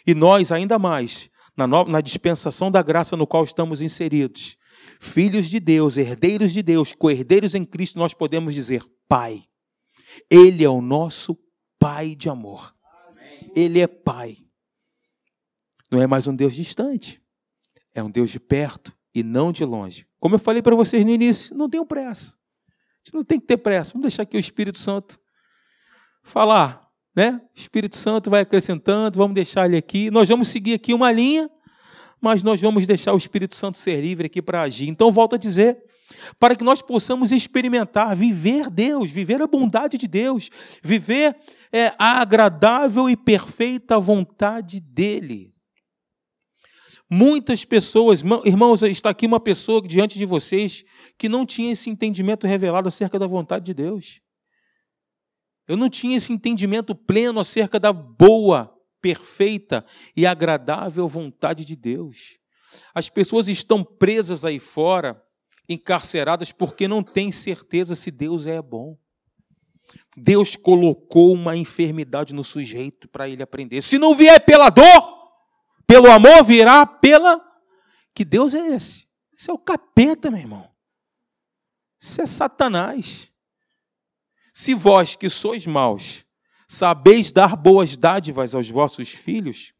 e 0.06 0.14
nós 0.14 0.52
ainda 0.52 0.80
mais, 0.80 1.30
na, 1.56 1.68
na 1.68 2.02
dispensação 2.02 2.72
da 2.72 2.82
graça 2.82 3.16
no 3.18 3.28
qual 3.28 3.44
estamos 3.44 3.82
inseridos, 3.82 4.58
filhos 5.00 5.50
de 5.50 5.60
Deus, 5.60 5.98
herdeiros 5.98 6.54
de 6.54 6.62
Deus, 6.62 6.94
co-herdeiros 6.94 7.56
em 7.56 7.66
Cristo, 7.66 8.00
nós 8.00 8.14
podemos 8.14 8.54
dizer: 8.54 8.84
Pai. 9.08 9.44
Ele 10.30 10.64
é 10.64 10.70
o 10.70 10.82
nosso 10.82 11.38
Pai 11.80 12.14
de 12.16 12.30
amor. 12.30 12.74
Ele 13.56 13.80
é 13.80 13.88
Pai. 13.88 14.38
Não 15.92 16.02
é 16.02 16.08
mais 16.08 16.28
um 16.28 16.36
Deus 16.36 16.56
distante. 16.56 17.22
É 17.94 18.04
um 18.04 18.10
Deus 18.10 18.30
de 18.30 18.40
perto 18.40 18.96
e 19.14 19.24
não 19.24 19.52
de 19.52 19.66
longe. 19.66 20.08
Como 20.20 20.36
eu 20.36 20.40
falei 20.40 20.62
para 20.62 20.76
vocês 20.76 21.04
no 21.06 21.12
início, 21.12 21.56
não 21.56 21.70
tenho 21.70 21.86
pressa. 21.86 22.38
A 22.68 23.02
gente 23.04 23.14
não 23.14 23.24
tem 23.24 23.40
que 23.40 23.48
ter 23.48 23.58
pressa. 23.58 23.94
Vamos 23.94 24.04
deixar 24.04 24.24
aqui 24.24 24.38
o 24.38 24.40
Espírito 24.40 24.78
Santo 24.78 25.20
falar. 26.22 26.82
Né? 27.16 27.42
O 27.56 27.60
Espírito 27.60 27.98
Santo 27.98 28.30
vai 28.30 28.42
acrescentando, 28.42 29.18
vamos 29.18 29.34
deixar 29.34 29.66
ele 29.66 29.78
aqui. 29.78 30.12
Nós 30.12 30.30
vamos 30.30 30.48
seguir 30.50 30.76
aqui 30.76 30.94
uma 30.94 31.12
linha, 31.12 31.50
mas 32.22 32.44
nós 32.44 32.62
vamos 32.62 32.86
deixar 32.86 33.14
o 33.14 33.18
Espírito 33.18 33.56
Santo 33.56 33.78
ser 33.78 34.00
livre 34.00 34.28
aqui 34.28 34.42
para 34.42 34.62
agir. 34.62 34.88
Então, 34.88 35.12
volto 35.12 35.36
a 35.36 35.38
dizer, 35.38 35.84
para 36.40 36.56
que 36.56 36.64
nós 36.64 36.82
possamos 36.82 37.32
experimentar, 37.32 38.16
viver 38.16 38.70
Deus, 38.70 39.10
viver 39.10 39.42
a 39.42 39.48
bondade 39.48 39.98
de 39.98 40.08
Deus, 40.08 40.50
viver 40.84 41.36
é, 41.72 41.94
a 41.98 42.22
agradável 42.22 43.10
e 43.10 43.16
perfeita 43.16 44.00
vontade 44.00 44.80
dEle. 44.80 45.54
Muitas 47.10 47.66
pessoas, 47.66 48.22
irmãos, 48.46 48.84
está 48.84 49.10
aqui 49.10 49.26
uma 49.26 49.40
pessoa 49.40 49.82
diante 49.82 50.18
de 50.18 50.26
vocês 50.26 50.84
que 51.18 51.28
não 51.28 51.44
tinha 51.44 51.72
esse 51.72 51.90
entendimento 51.90 52.46
revelado 52.46 52.88
acerca 52.88 53.18
da 53.18 53.26
vontade 53.26 53.66
de 53.66 53.74
Deus. 53.74 54.22
Eu 55.68 55.76
não 55.76 55.90
tinha 55.90 56.18
esse 56.18 56.32
entendimento 56.32 56.94
pleno 56.94 57.40
acerca 57.40 57.80
da 57.80 57.92
boa, 57.92 58.76
perfeita 59.02 59.84
e 60.16 60.26
agradável 60.26 61.08
vontade 61.08 61.66
de 61.66 61.76
Deus. 61.76 62.38
As 62.94 63.10
pessoas 63.10 63.48
estão 63.48 63.84
presas 63.84 64.46
aí 64.46 64.60
fora, 64.60 65.20
encarceradas, 65.70 66.52
porque 66.52 66.88
não 66.88 67.04
têm 67.04 67.32
certeza 67.32 67.94
se 67.94 68.10
Deus 68.10 68.48
é 68.48 68.60
bom. 68.60 68.98
Deus 70.18 70.56
colocou 70.56 71.34
uma 71.34 71.56
enfermidade 71.56 72.34
no 72.34 72.44
sujeito 72.44 73.08
para 73.08 73.30
ele 73.30 73.44
aprender. 73.44 73.82
Se 73.82 73.98
não 73.98 74.16
vier 74.16 74.44
pela 74.44 74.70
dor, 74.70 75.20
pelo 75.88 76.10
amor 76.12 76.44
virá 76.44 76.86
pela. 76.86 77.40
Que 78.14 78.26
Deus 78.26 78.54
é 78.54 78.76
esse? 78.76 79.08
Isso 79.38 79.52
é 79.52 79.54
o 79.54 79.58
capeta, 79.58 80.30
meu 80.30 80.40
irmão. 80.40 80.70
Isso 82.02 82.22
é 82.22 82.26
Satanás. 82.26 83.32
Se 84.54 84.74
vós 84.74 85.16
que 85.16 85.30
sois 85.30 85.66
maus, 85.66 86.26
sabeis 86.68 87.32
dar 87.32 87.56
boas 87.56 87.96
dádivas 87.96 88.54
aos 88.54 88.70
vossos 88.70 89.10
filhos, 89.10 89.74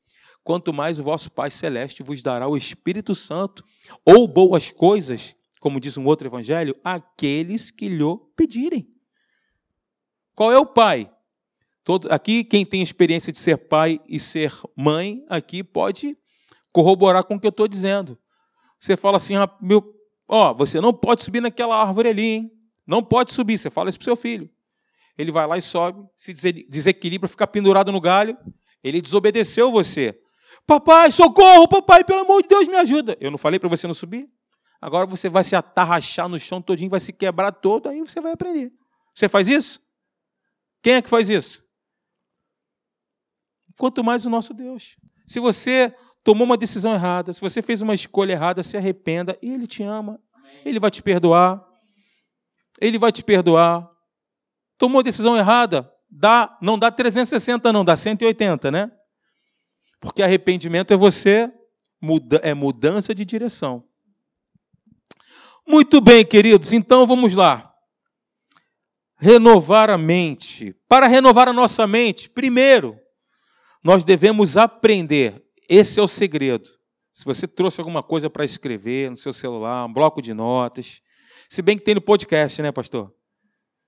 quanto 0.44 0.72
mais 0.72 1.00
o 1.00 1.04
vosso 1.04 1.30
Pai 1.30 1.52
Celeste 1.52 2.02
vos 2.02 2.24
dará 2.24 2.48
o 2.48 2.56
Espírito 2.56 3.14
Santo, 3.14 3.64
ou 4.06 4.28
boas 4.28 4.72
coisas, 4.72 5.36
como 5.60 5.80
diz 5.80 5.98
um 5.98 6.06
outro 6.06 6.28
evangelho, 6.28 6.76
àqueles 6.84 7.70
que 7.70 7.90
lhe 7.90 8.04
pedirem. 8.36 8.88
Qual 10.34 10.52
é 10.52 10.58
o 10.58 10.66
pai? 10.66 11.12
Todo, 11.84 12.12
aqui, 12.12 12.44
quem 12.44 12.66
tem 12.66 12.82
experiência 12.82 13.32
de 13.32 13.38
ser 13.38 13.58
pai 13.58 14.00
e 14.08 14.20
ser 14.20 14.54
mãe, 14.76 15.26
aqui 15.28 15.64
pode 15.64 16.18
corroborar 16.72 17.24
com 17.24 17.36
o 17.36 17.40
que 17.40 17.48
eu 17.48 17.50
estou 17.50 17.68
dizendo. 17.68 18.18
Você 18.80 18.96
fala 18.96 19.18
assim, 19.18 19.36
ah, 19.36 19.50
meu, 19.62 19.94
ó, 20.28 20.54
você 20.54 20.80
não 20.80 20.94
pode 20.94 21.24
subir 21.24 21.42
naquela 21.42 21.76
árvore 21.76 22.10
ali, 22.10 22.26
hein? 22.26 22.52
Não 22.88 23.04
pode 23.04 23.34
subir. 23.34 23.58
Você 23.58 23.70
fala 23.70 23.90
isso 23.90 24.00
para 24.00 24.04
o 24.04 24.06
seu 24.06 24.16
filho. 24.16 24.50
Ele 25.18 25.32
vai 25.32 25.46
lá 25.46 25.58
e 25.58 25.62
sobe, 25.62 26.08
se 26.16 26.34
desequilibra, 26.34 27.28
fica 27.28 27.46
pendurado 27.46 27.92
no 27.92 28.00
galho. 28.00 28.38
Ele 28.82 29.02
desobedeceu 29.02 29.70
você. 29.72 30.18
Papai, 30.66 31.12
socorro, 31.12 31.68
papai, 31.68 32.04
pelo 32.04 32.22
amor 32.22 32.42
de 32.42 32.48
Deus, 32.48 32.68
me 32.68 32.78
ajuda. 32.78 33.18
Eu 33.20 33.30
não 33.30 33.38
falei 33.38 33.60
para 33.60 33.68
você 33.68 33.86
não 33.86 33.94
subir? 33.94 34.30
Agora 34.82 35.06
você 35.06 35.30
vai 35.30 35.44
se 35.44 35.56
atarrachar 35.56 36.30
no 36.30 36.40
chão 36.40 36.62
todinho, 36.62 36.90
vai 36.90 37.00
se 37.00 37.12
quebrar 37.12 37.52
todo, 37.52 37.90
aí 37.90 38.00
você 38.00 38.22
vai 38.22 38.32
aprender. 38.32 38.72
Você 39.14 39.28
faz 39.28 39.48
isso? 39.48 39.82
Quem 40.82 40.94
é 40.94 41.02
que 41.02 41.10
faz 41.10 41.28
isso? 41.30 41.64
Quanto 43.78 44.04
mais 44.04 44.26
o 44.26 44.30
nosso 44.30 44.54
Deus. 44.54 44.98
Se 45.28 45.40
você 45.40 45.94
tomou 46.24 46.46
uma 46.46 46.58
decisão 46.58 46.94
errada, 46.94 47.34
se 47.34 47.42
você 47.42 47.62
fez 47.62 47.82
uma 47.82 47.94
escolha 47.94 48.34
errada, 48.34 48.64
se 48.64 48.78
arrependa, 48.78 49.38
e 49.42 49.52
Ele 49.52 49.68
te 49.68 49.84
ama. 49.84 50.22
Ele 50.64 50.80
vai 50.80 50.90
te 50.90 51.02
perdoar. 51.02 51.66
Ele 52.80 52.98
vai 52.98 53.12
te 53.12 53.24
perdoar. 53.24 53.90
Tomou 54.78 55.04
decisão 55.04 55.36
errada, 55.36 55.92
dá, 56.10 56.58
não 56.62 56.80
dá 56.80 56.90
360, 56.90 57.74
não, 57.74 57.84
dá 57.84 57.96
180, 57.96 58.72
né? 58.72 58.92
Porque 60.00 60.24
arrependimento 60.24 60.94
é 60.94 60.98
você, 60.98 61.52
muda, 62.02 62.38
é 62.38 62.54
mudança 62.54 63.14
de 63.14 63.26
direção. 63.26 63.89
Muito 65.70 66.02
bem, 66.02 66.26
queridos, 66.26 66.74
então 66.74 67.06
vamos 67.06 67.36
lá 67.36 67.70
renovar 69.20 69.90
a 69.90 69.98
mente. 69.98 70.74
Para 70.88 71.06
renovar 71.06 71.48
a 71.48 71.54
nossa 71.54 71.86
mente, 71.86 72.28
primeiro, 72.28 72.98
nós 73.84 74.04
devemos 74.04 74.58
aprender. 74.58 75.44
Esse 75.70 76.00
é 76.00 76.04
o 76.04 76.08
segredo. 76.08 76.68
Se 77.14 77.26
você 77.26 77.48
trouxe 77.48 77.80
alguma 77.80 78.02
coisa 78.02 78.30
para 78.30 78.44
escrever 78.44 79.12
no 79.12 79.18
seu 79.18 79.32
celular, 79.32 79.86
um 79.86 79.94
bloco 79.94 80.22
de 80.22 80.34
notas, 80.34 81.02
se 81.48 81.62
bem 81.62 81.78
que 81.78 81.84
tem 81.84 81.94
no 81.94 82.02
podcast, 82.02 82.62
né, 82.62 82.72
pastor? 82.72 83.14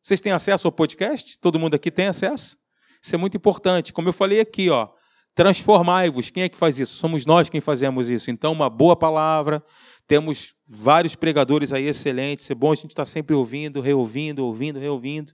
Vocês 0.01 0.21
têm 0.21 0.33
acesso 0.33 0.67
ao 0.67 0.71
podcast? 0.71 1.39
Todo 1.39 1.57
mundo 1.57 1.75
aqui 1.75 1.89
tem 1.89 2.07
acesso? 2.07 2.57
Isso 3.01 3.15
é 3.15 3.17
muito 3.17 3.37
importante. 3.37 3.91
Como 3.91 4.07
eu 4.07 4.13
falei 4.13 4.39
aqui, 4.39 4.69
ó, 4.69 4.89
transformai-vos. 5.33 6.29
Quem 6.29 6.43
é 6.43 6.49
que 6.49 6.57
faz 6.57 6.77
isso? 6.77 6.95
Somos 6.95 7.25
nós 7.25 7.49
quem 7.49 7.61
fazemos 7.61 8.09
isso. 8.09 8.29
Então, 8.29 8.51
uma 8.51 8.69
boa 8.69 8.95
palavra, 8.95 9.63
temos 10.11 10.55
vários 10.67 11.15
pregadores 11.15 11.71
aí 11.71 11.87
excelentes. 11.87 12.51
É 12.51 12.53
bom 12.53 12.73
a 12.73 12.75
gente 12.75 12.89
estar 12.89 13.05
sempre 13.05 13.33
ouvindo, 13.33 13.79
reouvindo, 13.79 14.45
ouvindo, 14.45 14.77
reouvindo, 14.77 15.31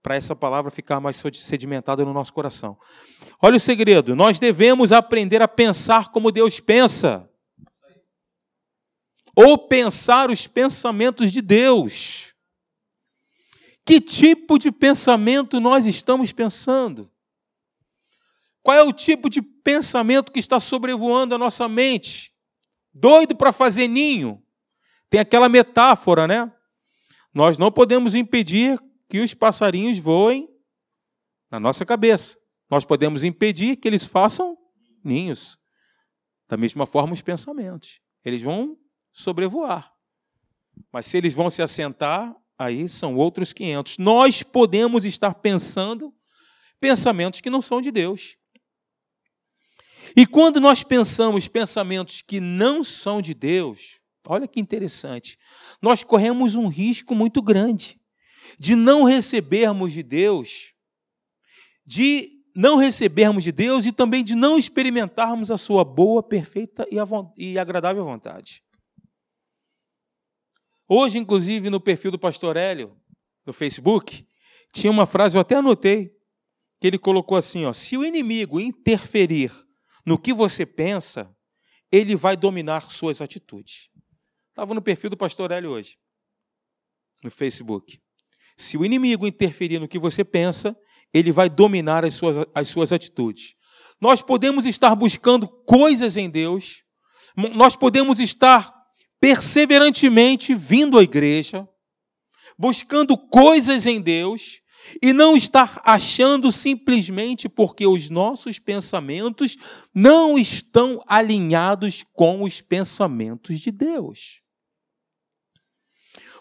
para 0.00 0.14
essa 0.14 0.36
palavra 0.36 0.70
ficar 0.70 1.00
mais 1.00 1.20
sedimentada 1.34 2.04
no 2.04 2.12
nosso 2.12 2.32
coração. 2.32 2.78
Olha 3.42 3.56
o 3.56 3.60
segredo: 3.60 4.14
nós 4.14 4.38
devemos 4.38 4.92
aprender 4.92 5.42
a 5.42 5.48
pensar 5.48 6.12
como 6.12 6.30
Deus 6.30 6.60
pensa. 6.60 7.28
Ou 9.34 9.58
pensar 9.58 10.30
os 10.30 10.46
pensamentos 10.46 11.32
de 11.32 11.42
Deus. 11.42 12.34
Que 13.84 14.00
tipo 14.00 14.60
de 14.60 14.70
pensamento 14.70 15.58
nós 15.58 15.86
estamos 15.86 16.30
pensando? 16.30 17.10
Qual 18.62 18.76
é 18.76 18.82
o 18.84 18.92
tipo 18.92 19.28
de 19.28 19.42
pensamento 19.42 20.30
que 20.30 20.38
está 20.38 20.60
sobrevoando 20.60 21.34
a 21.34 21.38
nossa 21.38 21.68
mente? 21.68 22.37
Doido 22.98 23.36
para 23.36 23.52
fazer 23.52 23.88
ninho. 23.88 24.42
Tem 25.08 25.20
aquela 25.20 25.48
metáfora, 25.48 26.26
né? 26.26 26.52
Nós 27.32 27.58
não 27.58 27.70
podemos 27.70 28.14
impedir 28.14 28.78
que 29.08 29.20
os 29.20 29.34
passarinhos 29.34 29.98
voem 29.98 30.48
na 31.50 31.58
nossa 31.58 31.84
cabeça. 31.86 32.36
Nós 32.70 32.84
podemos 32.84 33.24
impedir 33.24 33.76
que 33.76 33.88
eles 33.88 34.04
façam 34.04 34.56
ninhos. 35.02 35.58
Da 36.48 36.56
mesma 36.56 36.86
forma, 36.86 37.12
os 37.12 37.22
pensamentos. 37.22 38.00
Eles 38.24 38.42
vão 38.42 38.76
sobrevoar. 39.12 39.92
Mas 40.92 41.06
se 41.06 41.16
eles 41.16 41.34
vão 41.34 41.48
se 41.48 41.62
assentar, 41.62 42.34
aí 42.58 42.88
são 42.88 43.16
outros 43.16 43.52
500. 43.52 43.98
Nós 43.98 44.42
podemos 44.42 45.04
estar 45.04 45.34
pensando 45.34 46.14
pensamentos 46.80 47.40
que 47.40 47.50
não 47.50 47.62
são 47.62 47.80
de 47.80 47.90
Deus. 47.90 48.36
E 50.18 50.26
quando 50.26 50.60
nós 50.60 50.82
pensamos 50.82 51.46
pensamentos 51.46 52.22
que 52.22 52.40
não 52.40 52.82
são 52.82 53.22
de 53.22 53.32
Deus, 53.32 54.02
olha 54.26 54.48
que 54.48 54.58
interessante, 54.58 55.38
nós 55.80 56.02
corremos 56.02 56.56
um 56.56 56.66
risco 56.66 57.14
muito 57.14 57.40
grande 57.40 58.00
de 58.58 58.74
não 58.74 59.04
recebermos 59.04 59.92
de 59.92 60.02
Deus, 60.02 60.74
de 61.86 62.30
não 62.52 62.78
recebermos 62.78 63.44
de 63.44 63.52
Deus 63.52 63.86
e 63.86 63.92
também 63.92 64.24
de 64.24 64.34
não 64.34 64.58
experimentarmos 64.58 65.52
a 65.52 65.56
sua 65.56 65.84
boa, 65.84 66.20
perfeita 66.20 66.84
e 67.36 67.56
agradável 67.56 68.04
vontade. 68.04 68.64
Hoje, 70.88 71.18
inclusive, 71.18 71.70
no 71.70 71.78
perfil 71.80 72.10
do 72.10 72.18
pastor 72.18 72.56
Hélio, 72.56 73.00
no 73.46 73.52
Facebook, 73.52 74.26
tinha 74.72 74.90
uma 74.90 75.06
frase, 75.06 75.36
eu 75.36 75.40
até 75.40 75.54
anotei, 75.54 76.12
que 76.80 76.88
ele 76.88 76.98
colocou 76.98 77.38
assim: 77.38 77.66
ó, 77.66 77.72
se 77.72 77.96
o 77.96 78.04
inimigo 78.04 78.58
interferir 78.58 79.67
no 80.08 80.18
que 80.18 80.32
você 80.32 80.64
pensa, 80.64 81.30
ele 81.92 82.16
vai 82.16 82.34
dominar 82.34 82.90
suas 82.90 83.20
atitudes. 83.20 83.90
Estava 84.48 84.72
no 84.72 84.80
perfil 84.80 85.10
do 85.10 85.18
pastor 85.18 85.50
Hélio 85.50 85.70
hoje, 85.70 85.98
no 87.22 87.30
Facebook. 87.30 88.00
Se 88.56 88.78
o 88.78 88.86
inimigo 88.86 89.26
interferir 89.26 89.78
no 89.78 89.86
que 89.86 89.98
você 89.98 90.24
pensa, 90.24 90.74
ele 91.12 91.30
vai 91.30 91.50
dominar 91.50 92.06
as 92.06 92.14
suas, 92.14 92.46
as 92.54 92.68
suas 92.68 92.90
atitudes. 92.90 93.54
Nós 94.00 94.22
podemos 94.22 94.64
estar 94.64 94.94
buscando 94.94 95.46
coisas 95.46 96.16
em 96.16 96.30
Deus, 96.30 96.82
nós 97.36 97.76
podemos 97.76 98.18
estar 98.18 98.74
perseverantemente 99.20 100.54
vindo 100.54 100.98
à 100.98 101.02
igreja, 101.02 101.68
buscando 102.58 103.14
coisas 103.16 103.86
em 103.86 104.00
Deus, 104.00 104.62
e 105.02 105.12
não 105.12 105.36
estar 105.36 105.80
achando 105.84 106.50
simplesmente 106.50 107.48
porque 107.48 107.86
os 107.86 108.10
nossos 108.10 108.58
pensamentos 108.58 109.56
não 109.94 110.38
estão 110.38 111.02
alinhados 111.06 112.04
com 112.14 112.42
os 112.42 112.60
pensamentos 112.60 113.60
de 113.60 113.70
Deus. 113.70 114.42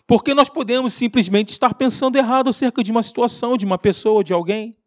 Porque 0.07 0.33
nós 0.33 0.47
podemos 0.47 0.93
simplesmente 0.93 1.49
estar 1.49 1.73
pensando 1.73 2.17
errado 2.17 2.49
acerca 2.49 2.81
de 2.81 2.91
uma 2.91 3.03
situação, 3.03 3.57
de 3.57 3.65
uma 3.65 3.77
pessoa, 3.77 4.23
de 4.23 4.31
alguém. 4.31 4.77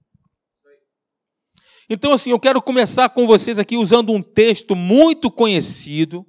Então, 1.90 2.12
assim, 2.12 2.31
eu 2.31 2.38
quero 2.38 2.62
começar 2.62 3.11
com 3.11 3.27
vocês 3.27 3.59
aqui 3.59 3.77
usando 3.77 4.12
um 4.12 4.23
texto 4.23 4.77
muito 4.77 5.31
conhecido, 5.31 6.25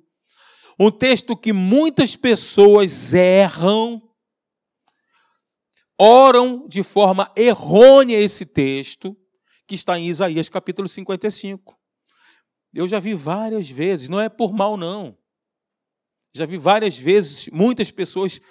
um 0.77 0.89
texto 0.89 1.37
que 1.37 1.53
muitas 1.53 2.15
pessoas 2.15 3.13
erram 3.13 4.01
oram 6.03 6.67
de 6.67 6.81
forma 6.81 7.31
errônea 7.37 8.19
esse 8.19 8.43
texto 8.43 9.15
que 9.67 9.75
está 9.75 9.99
em 9.99 10.07
Isaías 10.07 10.49
capítulo 10.49 10.87
55. 10.87 11.77
Eu 12.73 12.87
já 12.87 12.99
vi 12.99 13.13
várias 13.13 13.69
vezes, 13.69 14.09
não 14.09 14.19
é 14.19 14.27
por 14.27 14.51
mal 14.51 14.75
não. 14.75 15.15
Já 16.33 16.47
vi 16.47 16.57
várias 16.57 16.97
vezes 16.97 17.47
muitas 17.53 17.91
pessoas 17.91 18.41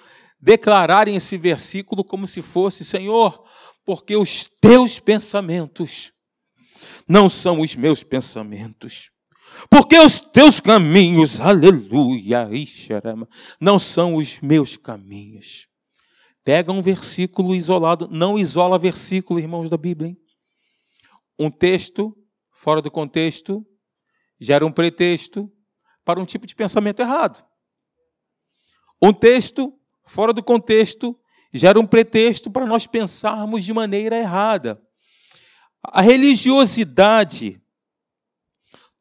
declararem 0.40 1.16
esse 1.16 1.36
versículo 1.36 2.04
como 2.04 2.28
se 2.28 2.40
fosse, 2.40 2.84
Senhor, 2.84 3.44
porque 3.84 4.14
os 4.14 4.46
teus 4.46 5.00
pensamentos 5.00 6.12
não 7.08 7.28
são 7.28 7.60
os 7.60 7.74
meus 7.74 8.04
pensamentos. 8.04 9.10
Porque 9.68 9.98
os 9.98 10.20
teus 10.20 10.60
caminhos, 10.60 11.40
aleluia, 11.40 12.48
não 13.60 13.76
são 13.76 14.14
os 14.14 14.38
meus 14.38 14.76
caminhos. 14.76 15.69
Pega 16.44 16.72
um 16.72 16.80
versículo 16.80 17.54
isolado, 17.54 18.08
não 18.10 18.38
isola 18.38 18.78
versículo, 18.78 19.38
irmãos 19.38 19.68
da 19.68 19.76
Bíblia. 19.76 20.10
Hein? 20.10 20.18
Um 21.38 21.50
texto 21.50 22.16
fora 22.60 22.82
do 22.82 22.90
contexto, 22.90 23.66
gera 24.38 24.66
um 24.66 24.72
pretexto 24.72 25.50
para 26.04 26.20
um 26.20 26.26
tipo 26.26 26.46
de 26.46 26.54
pensamento 26.54 27.00
errado. 27.00 27.42
Um 29.02 29.12
texto 29.12 29.78
fora 30.06 30.32
do 30.32 30.42
contexto 30.42 31.18
gera 31.52 31.80
um 31.80 31.86
pretexto 31.86 32.50
para 32.50 32.66
nós 32.66 32.86
pensarmos 32.86 33.64
de 33.64 33.72
maneira 33.72 34.18
errada. 34.18 34.82
A 35.82 36.02
religiosidade 36.02 37.62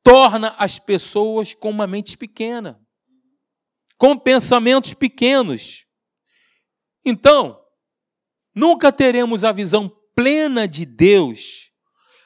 torna 0.02 0.56
as 0.58 0.80
pessoas 0.80 1.54
com 1.54 1.70
uma 1.70 1.86
mente 1.86 2.18
pequena, 2.18 2.80
com 3.98 4.18
pensamentos 4.18 4.94
pequenos. 4.94 5.86
Então, 7.06 7.60
nunca 8.54 8.92
teremos 8.92 9.44
a 9.44 9.52
visão 9.52 9.90
plena 10.16 10.68
de 10.68 10.86
Deus 10.86 11.72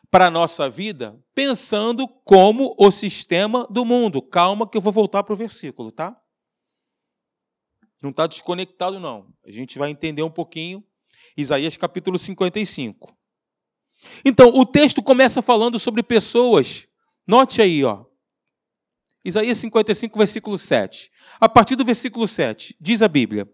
para 0.10 0.28
a 0.28 0.32
nossa 0.32 0.70
vida 0.70 1.20
pensando 1.34 2.08
como 2.08 2.76
o 2.78 2.92
sistema 2.92 3.68
do 3.70 3.84
mundo. 3.84 4.22
Calma 4.22 4.70
que 4.70 4.78
eu 4.78 4.82
vou 4.82 4.94
voltar 4.94 5.24
para 5.24 5.34
o 5.34 5.38
versículo, 5.38 5.92
tá? 5.92 6.16
Não 8.02 8.10
está 8.10 8.28
desconectado, 8.28 9.00
não. 9.00 9.34
A 9.46 9.50
gente 9.50 9.80
vai 9.80 9.90
entender 9.90 10.24
um 10.24 10.30
pouquinho. 10.30 10.84
Isaías 11.38 11.78
capítulo 11.78 12.18
55. 12.18 13.18
Então, 14.26 14.50
o 14.50 14.66
texto 14.66 15.02
começa 15.02 15.42
falando 15.42 15.80
sobre 15.80 16.04
pessoas. 16.04 16.88
Note 17.26 17.62
aí, 17.62 17.84
ó. 17.84 18.06
Isaías 19.24 19.58
55, 19.58 20.18
versículo 20.18 20.58
7. 20.58 21.10
A 21.40 21.48
partir 21.48 21.76
do 21.76 21.86
versículo 21.86 22.28
7, 22.28 22.76
diz 22.80 23.02
a 23.02 23.08
Bíblia: 23.08 23.50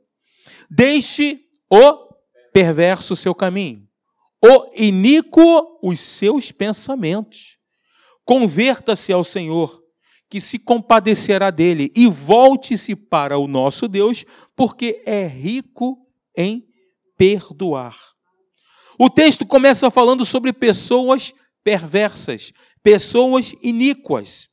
Deixe 0.70 1.42
o 1.70 2.10
perverso 2.54 3.16
seu 3.16 3.34
caminho, 3.34 3.88
o 4.44 4.72
iníquo 4.76 5.80
os 5.82 6.00
seus 6.00 6.52
pensamentos. 6.52 7.58
Converta-se 8.24 9.12
ao 9.12 9.24
Senhor 9.24 9.82
que 10.30 10.40
se 10.40 10.60
compadecerá 10.60 11.50
dele 11.50 11.92
e 11.96 12.08
volte-se 12.08 12.96
para 12.96 13.38
o 13.38 13.48
nosso 13.48 13.88
Deus, 13.88 14.26
porque 14.56 15.02
é 15.06 15.26
rico 15.26 15.98
em 16.38 16.68
perdoar. 17.18 17.98
O 18.98 19.10
texto 19.10 19.46
começa 19.46 19.90
falando 19.90 20.24
sobre 20.26 20.54
pessoas 20.54 21.34
perversas, 21.64 22.54
pessoas 22.84 23.56
iníquas. 23.62 24.50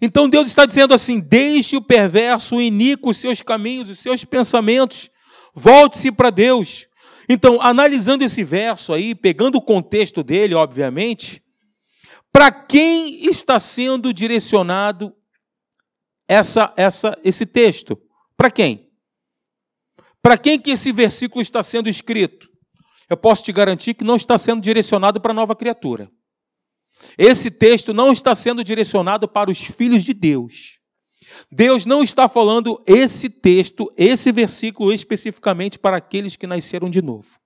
Então 0.00 0.28
Deus 0.28 0.46
está 0.46 0.64
dizendo 0.64 0.94
assim: 0.94 1.18
deixe 1.18 1.76
o 1.76 1.82
perverso, 1.82 2.56
o 2.56 2.62
iníquo, 2.62 3.10
os 3.10 3.16
seus 3.16 3.42
caminhos, 3.42 3.88
os 3.88 3.98
seus 3.98 4.24
pensamentos, 4.24 5.10
volte-se 5.54 6.12
para 6.12 6.30
Deus. 6.30 6.86
Então, 7.28 7.60
analisando 7.60 8.24
esse 8.24 8.42
verso 8.42 8.92
aí, 8.92 9.14
pegando 9.14 9.56
o 9.56 9.62
contexto 9.62 10.22
dele, 10.22 10.54
obviamente, 10.54 11.42
para 12.32 12.50
quem 12.50 13.26
está 13.28 13.58
sendo 13.58 14.12
direcionado 14.12 15.14
essa, 16.26 16.72
essa, 16.76 17.18
esse 17.24 17.44
texto? 17.46 18.00
Para 18.36 18.50
quem? 18.50 18.88
Para 20.22 20.36
quem 20.36 20.58
que 20.58 20.70
esse 20.70 20.92
versículo 20.92 21.40
está 21.40 21.62
sendo 21.62 21.88
escrito? 21.88 22.48
Eu 23.08 23.16
posso 23.16 23.42
te 23.42 23.52
garantir 23.52 23.94
que 23.94 24.04
não 24.04 24.16
está 24.16 24.38
sendo 24.38 24.60
direcionado 24.60 25.20
para 25.20 25.32
a 25.32 25.34
nova 25.34 25.56
criatura. 25.56 26.10
Esse 27.16 27.50
texto 27.50 27.92
não 27.92 28.12
está 28.12 28.34
sendo 28.34 28.62
direcionado 28.62 29.26
para 29.28 29.50
os 29.50 29.60
filhos 29.60 30.04
de 30.04 30.14
Deus. 30.14 30.79
Deus 31.50 31.86
não 31.86 32.02
está 32.02 32.28
falando 32.28 32.82
esse 32.86 33.28
texto, 33.28 33.92
esse 33.96 34.30
versículo 34.32 34.92
especificamente 34.92 35.78
para 35.78 35.96
aqueles 35.96 36.36
que 36.36 36.46
nasceram 36.46 36.90
de 36.90 37.00
novo. 37.02 37.38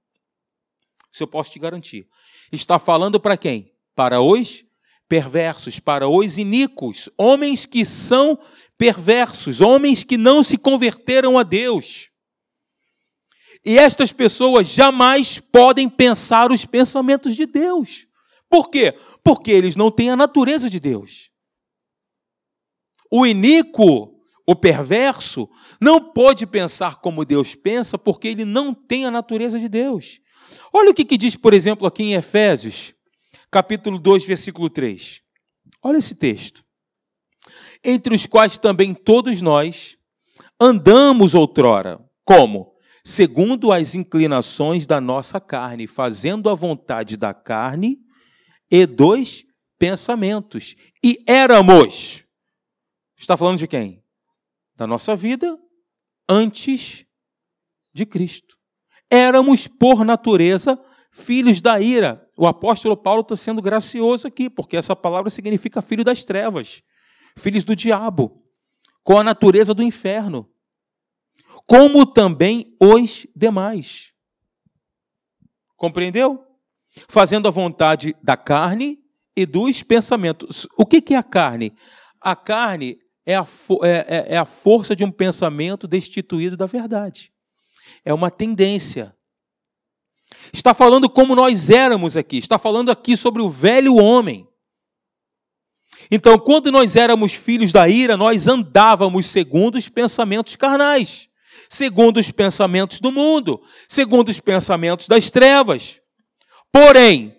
Isso 1.13 1.23
eu 1.23 1.29
posso 1.29 1.53
te 1.53 1.59
garantir. 1.59 2.09
Está 2.51 2.79
falando 2.79 3.21
para 3.21 3.37
quem? 3.37 3.73
Para 3.95 4.21
os 4.21 4.65
perversos, 5.09 5.79
para 5.79 6.09
os 6.09 6.39
iníquos, 6.39 7.09
homens 7.17 7.67
que 7.67 7.85
são 7.85 8.39
perversos, 8.77 9.61
homens 9.61 10.03
que 10.03 10.17
não 10.17 10.43
se 10.43 10.59
converteram 10.59 11.39
a 11.39 11.43
Deus. 11.43 12.11
E 13.65 13.79
estas 13.79 14.13
pessoas 14.13 14.67
jamais 14.67 15.39
podem 15.39 15.89
pensar 15.89 16.51
os 16.51 16.65
pensamentos 16.67 17.35
de 17.35 17.47
Deus. 17.47 18.07
Por 18.49 18.69
quê? 18.69 18.95
Porque 19.23 19.51
eles 19.51 19.75
não 19.75 19.91
têm 19.91 20.11
a 20.11 20.17
natureza 20.17 20.69
de 20.69 20.79
Deus. 20.79 21.31
O 23.17 23.25
iníquo, 23.25 24.13
o 24.45 24.57
perverso, 24.57 25.49
não 25.81 26.01
pode 26.01 26.49
pensar 26.49 26.97
como 26.97 27.25
Deus 27.25 27.55
pensa, 27.55 27.97
porque 27.97 28.27
ele 28.27 28.45
não 28.45 28.75
tem 28.75 29.05
a 29.05 29.11
natureza 29.11 29.57
de 29.57 29.69
Deus. 29.69 30.21
Olha 30.73 30.91
o 30.91 30.95
que, 30.95 31.05
que 31.05 31.17
diz, 31.17 31.37
por 31.37 31.55
exemplo, 31.55 31.87
aqui 31.87 32.03
em 32.03 32.15
Efésios, 32.15 32.93
capítulo 33.53 34.01
2, 34.01 34.25
versículo 34.25 34.69
3. 34.69 35.23
Olha 35.81 35.99
esse 35.99 36.17
texto. 36.17 36.65
Entre 37.85 38.13
os 38.13 38.27
quais 38.27 38.59
também 38.59 38.93
todos 38.93 39.41
nós 39.41 39.97
andamos 40.61 41.37
outrora. 41.37 42.05
Como? 42.25 42.75
Segundo 43.05 43.71
as 43.71 43.95
inclinações 43.95 44.87
da 44.87 45.01
nossa 45.01 45.39
carne, 45.39 45.87
fazendo 45.87 46.51
a 46.51 46.55
vontade 46.55 47.17
da 47.17 47.33
carne 47.33 47.97
e 48.69 48.85
dos 48.87 49.45
pensamentos. 49.79 50.75
E 51.01 51.23
éramos. 51.29 52.24
Está 53.17 53.37
falando 53.37 53.59
de 53.59 53.69
quem? 53.69 54.03
Da 54.77 54.87
nossa 54.87 55.15
vida 55.15 55.59
antes 56.29 57.07
de 57.93 58.05
Cristo. 58.05 58.59
Éramos, 59.11 59.67
por 59.69 60.05
natureza, 60.05 60.83
filhos 61.11 61.61
da 61.61 61.81
ira. 61.81 62.29
O 62.37 62.47
apóstolo 62.47 62.97
Paulo 62.97 63.21
está 63.21 63.37
sendo 63.37 63.63
gracioso 63.63 64.27
aqui, 64.27 64.51
porque 64.51 64.77
essa 64.77 64.97
palavra 64.97 65.31
significa 65.31 65.81
filho 65.81 66.03
das 66.03 66.25
trevas, 66.25 66.83
filhos 67.37 67.63
do 67.63 67.77
diabo, 67.77 68.45
com 69.05 69.19
a 69.19 69.25
natureza 69.25 69.73
do 69.73 69.83
inferno, 69.83 70.51
como 71.67 72.05
também 72.05 72.77
os 72.81 73.27
demais. 73.37 74.13
Compreendeu? 75.77 76.45
Fazendo 77.09 77.47
a 77.47 77.51
vontade 77.51 78.17
da 78.23 78.37
carne 78.37 78.99
e 79.37 79.47
dos 79.47 79.83
pensamentos. 79.83 80.67
O 80.77 80.85
que 80.87 81.15
é 81.15 81.17
a 81.17 81.23
carne? 81.23 81.73
A 82.21 82.35
carne 82.35 82.99
é 83.27 83.35
a, 83.37 83.47
é, 83.83 83.89
é, 83.89 84.35
é 84.35 84.37
a 84.37 84.45
força 84.45 84.95
de 84.95 85.05
um 85.05 85.11
pensamento 85.11 85.87
destituído 85.87 86.57
da 86.57 86.67
verdade. 86.67 87.33
É 88.05 88.13
uma 88.13 88.31
tendência 88.31 89.15
Está 90.53 90.75
falando 90.75 91.09
como 91.09 91.35
nós 91.35 91.71
éramos 91.71 92.17
aqui, 92.17 92.39
está 92.39 92.59
falando 92.59 92.91
aqui 92.91 93.17
sobre 93.17 93.43
o 93.43 93.49
velho 93.49 93.97
homem. 93.97 94.47
Então, 96.11 96.39
quando 96.39 96.71
nós 96.71 96.97
éramos 96.97 97.35
filhos 97.35 97.73
da 97.73 97.89
ira, 97.89 98.17
nós 98.17 98.47
andávamos 98.47 99.27
segundo 99.27 99.77
os 99.77 99.89
pensamentos 99.89 100.55
carnais, 100.55 101.29
segundo 101.71 102.19
os 102.19 102.31
pensamentos 102.31 103.01
do 103.01 103.11
mundo, 103.11 103.63
segundo 103.89 104.29
os 104.29 104.39
pensamentos 104.39 105.09
das 105.09 105.31
trevas. 105.31 106.01
Porém, 106.71 107.37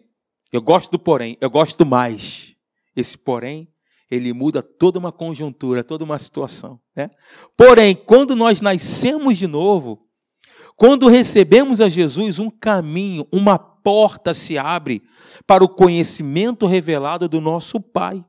eu 0.52 0.62
gosto 0.62 0.92
do 0.92 1.00
porém, 1.00 1.38
eu 1.40 1.50
gosto 1.50 1.86
mais. 1.86 2.56
Esse 2.96 3.18
porém, 3.18 3.68
ele 4.16 4.34
muda 4.34 4.62
toda 4.62 4.98
uma 4.98 5.12
conjuntura, 5.12 5.84
toda 5.84 6.04
uma 6.04 6.18
situação. 6.18 6.80
Né? 6.96 7.10
Porém, 7.58 7.96
quando 7.96 8.36
nós 8.36 8.62
nascemos 8.62 9.38
de 9.38 9.48
novo, 9.48 10.08
quando 10.76 11.08
recebemos 11.08 11.82
a 11.82 11.88
Jesus, 11.88 12.40
um 12.40 12.50
caminho, 12.50 13.28
uma 13.32 13.58
porta 13.58 14.34
se 14.34 14.58
abre 14.58 15.04
para 15.46 15.64
o 15.64 15.70
conhecimento 15.70 16.66
revelado 16.66 17.30
do 17.30 17.40
nosso 17.40 17.80
Pai. 17.80 18.24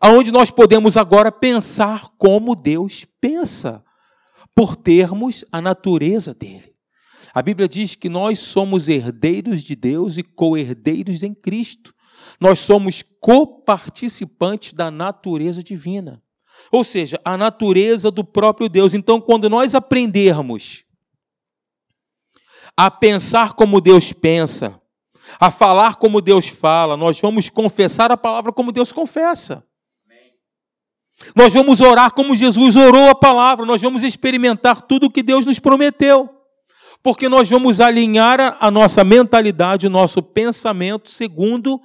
Aonde 0.00 0.32
nós 0.32 0.50
podemos 0.50 0.96
agora 0.96 1.30
pensar 1.30 2.08
como 2.18 2.56
Deus 2.56 3.06
pensa, 3.20 3.84
por 4.54 4.76
termos 4.76 5.44
a 5.50 5.60
natureza 5.60 6.32
dele. 6.32 6.72
A 7.34 7.42
Bíblia 7.42 7.68
diz 7.68 7.94
que 7.94 8.08
nós 8.08 8.38
somos 8.38 8.88
herdeiros 8.88 9.62
de 9.62 9.74
Deus 9.74 10.16
e 10.16 10.22
co-herdeiros 10.22 11.22
em 11.22 11.34
Cristo. 11.34 11.92
Nós 12.40 12.58
somos 12.58 13.02
coparticipantes 13.20 14.72
da 14.72 14.90
natureza 14.90 15.62
divina. 15.62 16.22
Ou 16.70 16.84
seja, 16.84 17.20
a 17.24 17.36
natureza 17.36 18.10
do 18.10 18.24
próprio 18.24 18.68
Deus. 18.68 18.94
Então, 18.94 19.20
quando 19.20 19.48
nós 19.48 19.74
aprendermos 19.74 20.84
a 22.76 22.90
pensar 22.90 23.54
como 23.54 23.80
Deus 23.80 24.12
pensa, 24.12 24.80
a 25.38 25.50
falar 25.50 25.96
como 25.96 26.20
Deus 26.20 26.48
fala, 26.48 26.96
nós 26.96 27.20
vamos 27.20 27.48
confessar 27.48 28.10
a 28.10 28.16
palavra 28.16 28.52
como 28.52 28.72
Deus 28.72 28.92
confessa. 28.92 29.64
Nós 31.34 31.52
vamos 31.54 31.80
orar 31.80 32.12
como 32.12 32.36
Jesus 32.36 32.76
orou 32.76 33.08
a 33.08 33.14
palavra, 33.14 33.64
nós 33.64 33.80
vamos 33.80 34.02
experimentar 34.02 34.82
tudo 34.82 35.06
o 35.06 35.10
que 35.10 35.22
Deus 35.22 35.46
nos 35.46 35.60
prometeu, 35.60 36.28
porque 37.02 37.28
nós 37.28 37.48
vamos 37.48 37.80
alinhar 37.80 38.58
a 38.60 38.70
nossa 38.70 39.04
mentalidade, 39.04 39.86
o 39.86 39.90
nosso 39.90 40.22
pensamento 40.22 41.10
segundo 41.10 41.80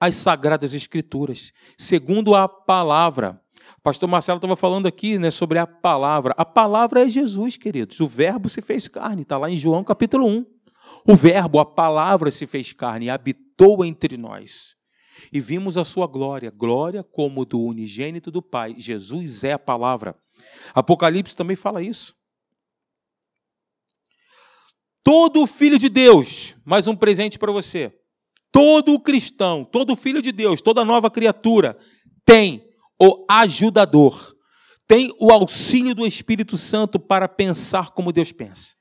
as 0.00 0.14
sagradas 0.14 0.74
escrituras, 0.74 1.52
segundo 1.76 2.34
a 2.34 2.48
palavra. 2.48 3.40
Pastor 3.82 4.08
Marcelo 4.08 4.38
estava 4.38 4.56
falando 4.56 4.86
aqui 4.86 5.18
né, 5.18 5.30
sobre 5.30 5.58
a 5.58 5.66
palavra. 5.66 6.34
A 6.36 6.44
palavra 6.44 7.04
é 7.04 7.08
Jesus, 7.08 7.56
queridos. 7.56 8.00
O 8.00 8.06
verbo 8.06 8.48
se 8.48 8.60
fez 8.60 8.88
carne, 8.88 9.22
está 9.22 9.36
lá 9.36 9.50
em 9.50 9.56
João 9.56 9.82
capítulo 9.84 10.26
1. 10.26 10.46
O 11.06 11.16
verbo, 11.16 11.58
a 11.58 11.66
palavra 11.66 12.30
se 12.30 12.46
fez 12.46 12.72
carne 12.72 13.10
habitou 13.10 13.84
entre 13.84 14.16
nós. 14.16 14.76
e 15.32 15.40
vimos 15.40 15.76
a 15.76 15.84
sua 15.84 16.06
glória, 16.06 16.50
glória 16.50 17.02
como 17.02 17.44
do 17.44 17.60
unigênito 17.60 18.30
do 18.30 18.40
Pai. 18.40 18.74
Jesus 18.78 19.42
é 19.42 19.52
a 19.52 19.58
palavra. 19.58 20.16
Apocalipse 20.72 21.36
também 21.36 21.56
fala 21.56 21.82
isso. 21.82 22.14
Todo 25.02 25.46
filho 25.46 25.78
de 25.78 25.88
Deus, 25.88 26.54
mais 26.64 26.86
um 26.86 26.94
presente 26.94 27.38
para 27.38 27.50
você. 27.50 27.97
Todo 28.50 28.98
cristão, 28.98 29.64
todo 29.64 29.96
filho 29.96 30.22
de 30.22 30.32
Deus, 30.32 30.62
toda 30.62 30.84
nova 30.84 31.10
criatura 31.10 31.76
tem 32.24 32.64
o 33.00 33.24
ajudador, 33.30 34.34
tem 34.86 35.14
o 35.18 35.30
auxílio 35.30 35.94
do 35.94 36.06
Espírito 36.06 36.56
Santo 36.56 36.98
para 36.98 37.28
pensar 37.28 37.90
como 37.90 38.12
Deus 38.12 38.32
pensa. 38.32 38.76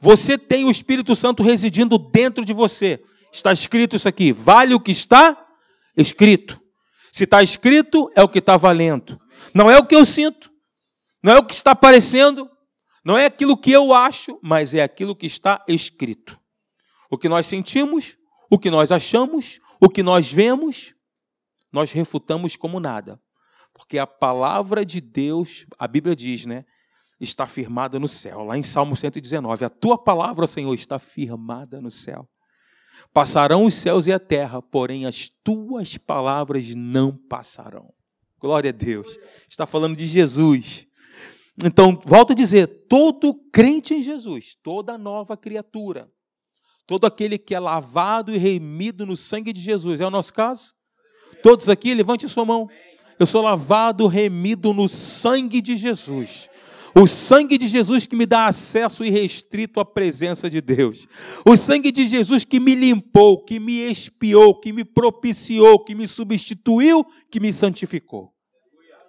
Você 0.00 0.38
tem 0.38 0.64
o 0.64 0.70
Espírito 0.70 1.14
Santo 1.14 1.42
residindo 1.42 1.98
dentro 1.98 2.44
de 2.44 2.52
você. 2.52 3.02
Está 3.32 3.52
escrito 3.52 3.96
isso 3.96 4.08
aqui. 4.08 4.32
Vale 4.32 4.74
o 4.74 4.80
que 4.80 4.92
está 4.92 5.46
escrito. 5.96 6.60
Se 7.12 7.24
está 7.24 7.42
escrito, 7.42 8.10
é 8.14 8.22
o 8.22 8.28
que 8.28 8.38
está 8.38 8.56
valendo. 8.56 9.20
Não 9.54 9.70
é 9.70 9.78
o 9.78 9.84
que 9.84 9.96
eu 9.96 10.04
sinto. 10.04 10.50
Não 11.22 11.32
é 11.32 11.38
o 11.38 11.44
que 11.44 11.54
está 11.54 11.72
aparecendo. 11.72 12.48
Não 13.04 13.16
é 13.16 13.24
aquilo 13.24 13.56
que 13.56 13.72
eu 13.72 13.92
acho, 13.92 14.38
mas 14.42 14.74
é 14.74 14.82
aquilo 14.82 15.16
que 15.16 15.26
está 15.26 15.64
escrito. 15.66 16.38
O 17.10 17.16
que 17.16 17.28
nós 17.28 17.46
sentimos, 17.46 18.17
o 18.50 18.58
que 18.58 18.70
nós 18.70 18.90
achamos, 18.90 19.60
o 19.80 19.88
que 19.88 20.02
nós 20.02 20.32
vemos, 20.32 20.94
nós 21.72 21.92
refutamos 21.92 22.56
como 22.56 22.80
nada. 22.80 23.20
Porque 23.72 23.98
a 23.98 24.06
palavra 24.06 24.84
de 24.84 25.00
Deus, 25.00 25.66
a 25.78 25.86
Bíblia 25.86 26.16
diz, 26.16 26.46
né? 26.46 26.64
está 27.20 27.46
firmada 27.46 27.98
no 27.98 28.08
céu. 28.08 28.44
Lá 28.44 28.56
em 28.56 28.62
Salmo 28.62 28.94
119, 28.94 29.64
a 29.64 29.70
tua 29.70 29.98
palavra, 29.98 30.46
Senhor, 30.46 30.74
está 30.74 30.98
firmada 30.98 31.80
no 31.80 31.90
céu. 31.90 32.28
Passarão 33.12 33.64
os 33.64 33.74
céus 33.74 34.06
e 34.06 34.12
a 34.12 34.18
terra, 34.18 34.60
porém 34.60 35.06
as 35.06 35.28
tuas 35.28 35.96
palavras 35.96 36.74
não 36.74 37.16
passarão. 37.16 37.92
Glória 38.40 38.70
a 38.70 38.72
Deus. 38.72 39.16
Está 39.48 39.66
falando 39.66 39.96
de 39.96 40.06
Jesus. 40.06 40.86
Então, 41.64 41.98
volto 42.04 42.32
a 42.32 42.36
dizer: 42.36 42.66
todo 42.88 43.34
crente 43.52 43.94
em 43.94 44.02
Jesus, 44.02 44.56
toda 44.62 44.98
nova 44.98 45.36
criatura, 45.36 46.10
todo 46.88 47.04
aquele 47.04 47.36
que 47.36 47.54
é 47.54 47.60
lavado 47.60 48.34
e 48.34 48.38
remido 48.38 49.04
no 49.04 49.14
sangue 49.14 49.52
de 49.52 49.60
Jesus, 49.60 50.00
é 50.00 50.06
o 50.06 50.10
nosso 50.10 50.32
caso? 50.32 50.72
Todos 51.42 51.68
aqui, 51.68 51.92
levante 51.92 52.26
sua 52.26 52.46
mão. 52.46 52.66
Eu 53.18 53.26
sou 53.26 53.42
lavado, 53.42 54.06
remido 54.06 54.72
no 54.72 54.88
sangue 54.88 55.60
de 55.60 55.76
Jesus. 55.76 56.48
O 56.94 57.06
sangue 57.06 57.58
de 57.58 57.68
Jesus 57.68 58.06
que 58.06 58.16
me 58.16 58.24
dá 58.24 58.46
acesso 58.46 59.04
irrestrito 59.04 59.78
à 59.80 59.84
presença 59.84 60.48
de 60.48 60.62
Deus. 60.62 61.06
O 61.44 61.58
sangue 61.58 61.92
de 61.92 62.06
Jesus 62.06 62.42
que 62.42 62.58
me 62.58 62.74
limpou, 62.74 63.44
que 63.44 63.60
me 63.60 63.80
expiou, 63.80 64.58
que 64.58 64.72
me 64.72 64.82
propiciou, 64.82 65.84
que 65.84 65.94
me 65.94 66.06
substituiu, 66.08 67.04
que 67.30 67.38
me 67.38 67.52
santificou. 67.52 68.32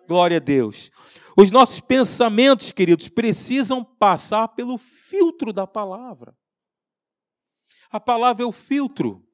Glória 0.06 0.36
a 0.36 0.42
Deus. 0.42 0.92
Os 1.38 1.50
nossos 1.50 1.80
pensamentos, 1.80 2.74
queridos, 2.74 3.08
precisam 3.08 3.86
passar 3.86 4.50
pelo 4.50 4.78
filtro 4.78 5.54
da 5.54 5.66
palavra. 5.66 6.36
A 7.90 8.00
palavra 8.00 8.44
é 8.44 8.46
o 8.46 8.52
filtro. 8.52 9.26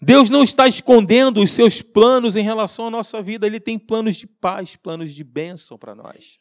Deus 0.00 0.30
não 0.30 0.42
está 0.42 0.66
escondendo 0.66 1.42
os 1.42 1.50
seus 1.50 1.82
planos 1.82 2.34
em 2.34 2.42
relação 2.42 2.86
à 2.86 2.90
nossa 2.90 3.20
vida, 3.20 3.46
Ele 3.46 3.60
tem 3.60 3.78
planos 3.78 4.16
de 4.16 4.26
paz, 4.26 4.74
planos 4.74 5.14
de 5.14 5.22
bênção 5.22 5.78
para 5.78 5.94
nós. 5.94 6.38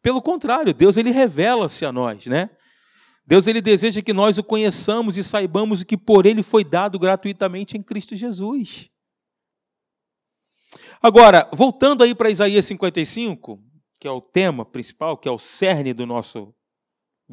Pelo 0.00 0.20
contrário, 0.20 0.74
Deus 0.74 0.96
ele 0.96 1.12
revela-se 1.12 1.84
a 1.84 1.92
nós, 1.92 2.26
né? 2.26 2.50
Deus 3.24 3.46
ele 3.46 3.60
deseja 3.60 4.02
que 4.02 4.12
nós 4.12 4.36
o 4.36 4.42
conheçamos 4.42 5.16
e 5.16 5.22
saibamos 5.22 5.80
o 5.80 5.86
que 5.86 5.96
por 5.96 6.26
ele 6.26 6.42
foi 6.42 6.64
dado 6.64 6.98
gratuitamente 6.98 7.76
em 7.76 7.82
Cristo 7.82 8.16
Jesus. 8.16 8.90
Agora, 11.00 11.48
voltando 11.52 12.02
aí 12.02 12.16
para 12.16 12.30
Isaías 12.30 12.64
55, 12.64 13.62
que 14.00 14.08
é 14.08 14.10
o 14.10 14.20
tema 14.20 14.64
principal, 14.64 15.16
que 15.16 15.28
é 15.28 15.30
o 15.30 15.38
cerne 15.38 15.94
do 15.94 16.04
nosso 16.04 16.52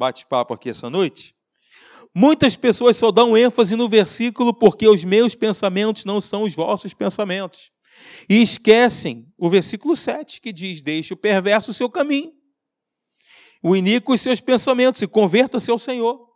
bate-papo 0.00 0.54
aqui 0.54 0.70
essa 0.70 0.88
noite. 0.88 1.36
Muitas 2.14 2.56
pessoas 2.56 2.96
só 2.96 3.10
dão 3.10 3.36
ênfase 3.36 3.76
no 3.76 3.86
versículo 3.86 4.54
porque 4.54 4.88
os 4.88 5.04
meus 5.04 5.34
pensamentos 5.34 6.06
não 6.06 6.20
são 6.20 6.44
os 6.44 6.54
vossos 6.54 6.94
pensamentos. 6.94 7.70
E 8.28 8.40
esquecem 8.40 9.30
o 9.36 9.48
versículo 9.48 9.94
7 9.94 10.40
que 10.40 10.52
diz: 10.52 10.80
Deixe 10.80 11.12
o 11.12 11.16
perverso 11.16 11.70
o 11.70 11.74
seu 11.74 11.90
caminho, 11.90 12.32
o 13.62 13.76
iníquo 13.76 14.14
os 14.14 14.20
seus 14.22 14.40
pensamentos 14.40 15.02
e 15.02 15.06
converta-se 15.06 15.70
ao 15.70 15.78
Senhor. 15.78 16.28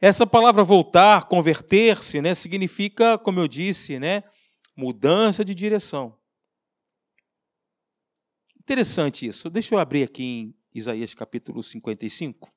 Essa 0.00 0.24
palavra 0.26 0.62
voltar, 0.62 1.26
converter-se, 1.26 2.22
né, 2.22 2.34
significa, 2.34 3.18
como 3.18 3.40
eu 3.40 3.48
disse, 3.48 3.98
né, 3.98 4.22
mudança 4.74 5.44
de 5.44 5.54
direção. 5.54 6.16
Interessante 8.60 9.26
isso. 9.26 9.50
Deixa 9.50 9.74
eu 9.74 9.78
abrir 9.78 10.04
aqui 10.04 10.22
em 10.22 10.59
Isaías 10.74 11.14
capítulo 11.14 11.62
55. 11.62 12.52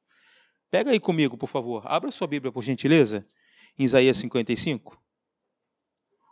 Pega 0.70 0.92
aí 0.92 1.00
comigo, 1.00 1.38
por 1.38 1.48
favor. 1.48 1.84
Abra 1.86 2.12
sua 2.12 2.28
Bíblia, 2.28 2.52
por 2.52 2.64
gentileza, 2.64 3.26
em 3.78 3.84
Isaías 3.84 4.18
55. 4.18 5.02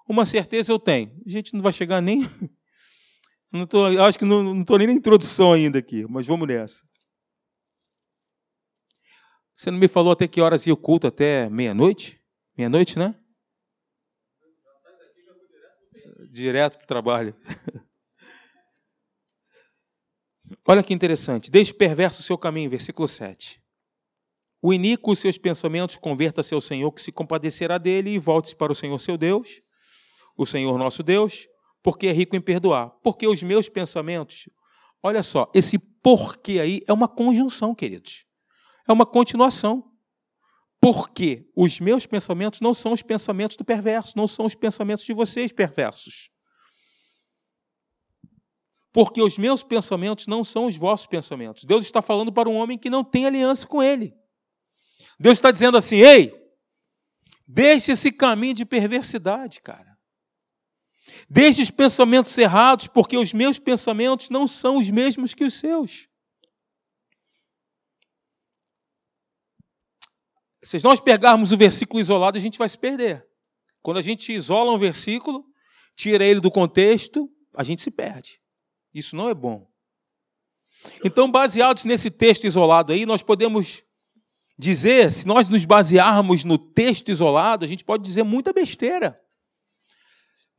Uma 0.08 0.26
certeza 0.26 0.72
eu 0.72 0.80
tenho. 0.80 1.16
A 1.26 1.30
gente 1.30 1.54
não 1.54 1.62
vai 1.62 1.72
chegar 1.72 2.02
nem. 2.02 2.22
Não 3.54 3.66
tô, 3.66 3.86
acho 3.86 4.18
que 4.18 4.24
não 4.24 4.62
estou 4.62 4.78
nem 4.78 4.88
na 4.88 4.94
introdução 4.94 5.52
ainda 5.52 5.78
aqui, 5.78 6.06
mas 6.10 6.26
vamos 6.26 6.48
nessa. 6.48 6.88
Você 9.54 9.70
não 9.70 9.78
me 9.78 9.90
falou 9.90 10.14
até 10.14 10.26
que 10.26 10.40
horas 10.40 10.66
ia 10.66 10.74
o 10.74 10.78
culto? 10.78 11.06
Até 11.06 11.50
meia-noite? 11.50 12.24
Meia-noite, 12.58 12.98
né? 12.98 13.14
Direto 16.32 16.78
para 16.78 16.86
o 16.86 16.88
trabalho. 16.88 17.36
Olha 20.68 20.84
que 20.84 20.94
interessante. 20.94 21.50
Deixe 21.50 21.74
perverso 21.74 22.22
o 22.22 22.24
seu 22.24 22.38
caminho, 22.38 22.70
versículo 22.70 23.08
7. 23.08 23.62
O 24.62 24.72
iníquo 24.72 25.12
os 25.12 25.20
seus 25.20 25.38
pensamentos, 25.38 25.98
converta-se 25.98 26.54
ao 26.54 26.62
Senhor, 26.62 26.92
que 26.92 27.02
se 27.02 27.12
compadecerá 27.12 27.80
dele, 27.80 28.12
e 28.12 28.20
volte-se 28.20 28.56
para 28.56 28.72
o 28.72 28.76
Senhor 28.76 28.98
seu 29.00 29.18
Deus, 29.18 29.62
o 30.38 30.46
Senhor 30.46 30.78
nosso 30.78 31.02
Deus, 31.02 31.48
porque 31.82 32.08
é 32.08 32.12
rico 32.12 32.36
em 32.36 32.42
perdoar. 32.42 32.92
Porque 33.04 33.28
os 33.28 33.42
meus 33.42 33.68
pensamentos, 33.68 34.48
olha 35.02 35.24
só, 35.24 35.50
esse 35.54 35.80
porquê 35.80 36.60
aí 36.60 36.82
é 36.88 36.94
uma 36.94 37.08
conjunção, 37.08 37.74
queridos. 37.74 38.26
É 38.88 38.94
uma 38.94 39.06
continuação. 39.06 39.92
Porque 40.80 41.48
os 41.56 41.80
meus 41.80 42.08
pensamentos 42.08 42.60
não 42.60 42.74
são 42.74 42.92
os 42.92 43.04
pensamentos 43.04 43.56
do 43.56 43.64
perverso, 43.64 44.18
não 44.18 44.26
são 44.26 44.46
os 44.46 44.56
pensamentos 44.56 45.06
de 45.06 45.14
vocês 45.14 45.52
perversos. 45.52 46.31
Porque 48.94 49.22
os 49.22 49.38
meus 49.38 49.64
pensamentos 49.64 50.28
não 50.28 50.44
são 50.44 50.66
os 50.66 50.76
vossos 50.76 51.08
pensamentos. 51.08 51.64
Deus 51.64 51.84
está 51.84 52.02
falando 52.02 52.32
para 52.32 52.50
um 52.50 52.56
homem 52.56 52.78
que 52.78 52.90
não 52.90 53.04
tem 53.04 53.26
aliança 53.26 53.66
com 53.66 53.82
ele. 53.82 54.14
Deus 55.20 55.38
está 55.38 55.52
dizendo 55.52 55.78
assim: 55.78 55.98
ei, 55.98 56.34
deixe 57.48 57.92
esse 57.94 58.12
caminho 58.12 58.54
de 58.54 58.66
perversidade, 58.66 59.62
cara. 59.62 59.98
Deixe 61.30 61.62
os 61.62 61.72
pensamentos 61.72 62.38
errados, 62.38 62.88
porque 62.88 63.18
os 63.18 63.34
meus 63.34 63.58
pensamentos 63.58 64.30
não 64.30 64.48
são 64.48 64.78
os 64.78 64.90
mesmos 64.90 65.34
que 65.34 65.46
os 65.46 65.54
seus. 65.54 66.10
Se 70.64 70.84
nós 70.84 71.00
pegarmos 71.00 71.52
o 71.52 71.58
versículo 71.58 72.00
isolado, 72.00 72.38
a 72.38 72.42
gente 72.42 72.58
vai 72.58 72.68
se 72.68 72.78
perder. 72.78 73.26
Quando 73.82 73.98
a 73.98 74.02
gente 74.02 74.34
isola 74.34 74.74
um 74.74 74.78
versículo, 74.78 75.46
tira 75.96 76.24
ele 76.24 76.40
do 76.40 76.52
contexto, 76.52 77.30
a 77.56 77.64
gente 77.64 77.82
se 77.82 77.90
perde. 77.90 78.41
Isso 78.94 79.16
não 79.16 79.30
é 79.30 79.34
bom. 79.34 79.68
Então, 81.04 81.30
baseados 81.32 81.86
nesse 81.86 82.10
texto 82.10 82.46
isolado 82.46 82.92
aí, 82.92 83.06
nós 83.06 83.22
podemos 83.22 83.84
dizer, 84.58 85.12
se 85.12 85.28
nós 85.28 85.50
nos 85.50 85.66
basearmos 85.66 86.44
no 86.44 86.58
texto 86.58 87.10
isolado, 87.10 87.66
a 87.66 87.68
gente 87.68 87.84
pode 87.84 88.04
dizer 88.04 88.24
muita 88.24 88.54
besteira. 88.54 89.20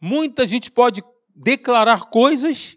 Muita 0.01 0.47
gente 0.47 0.71
pode 0.71 1.03
declarar 1.35 2.11
coisas, 2.11 2.77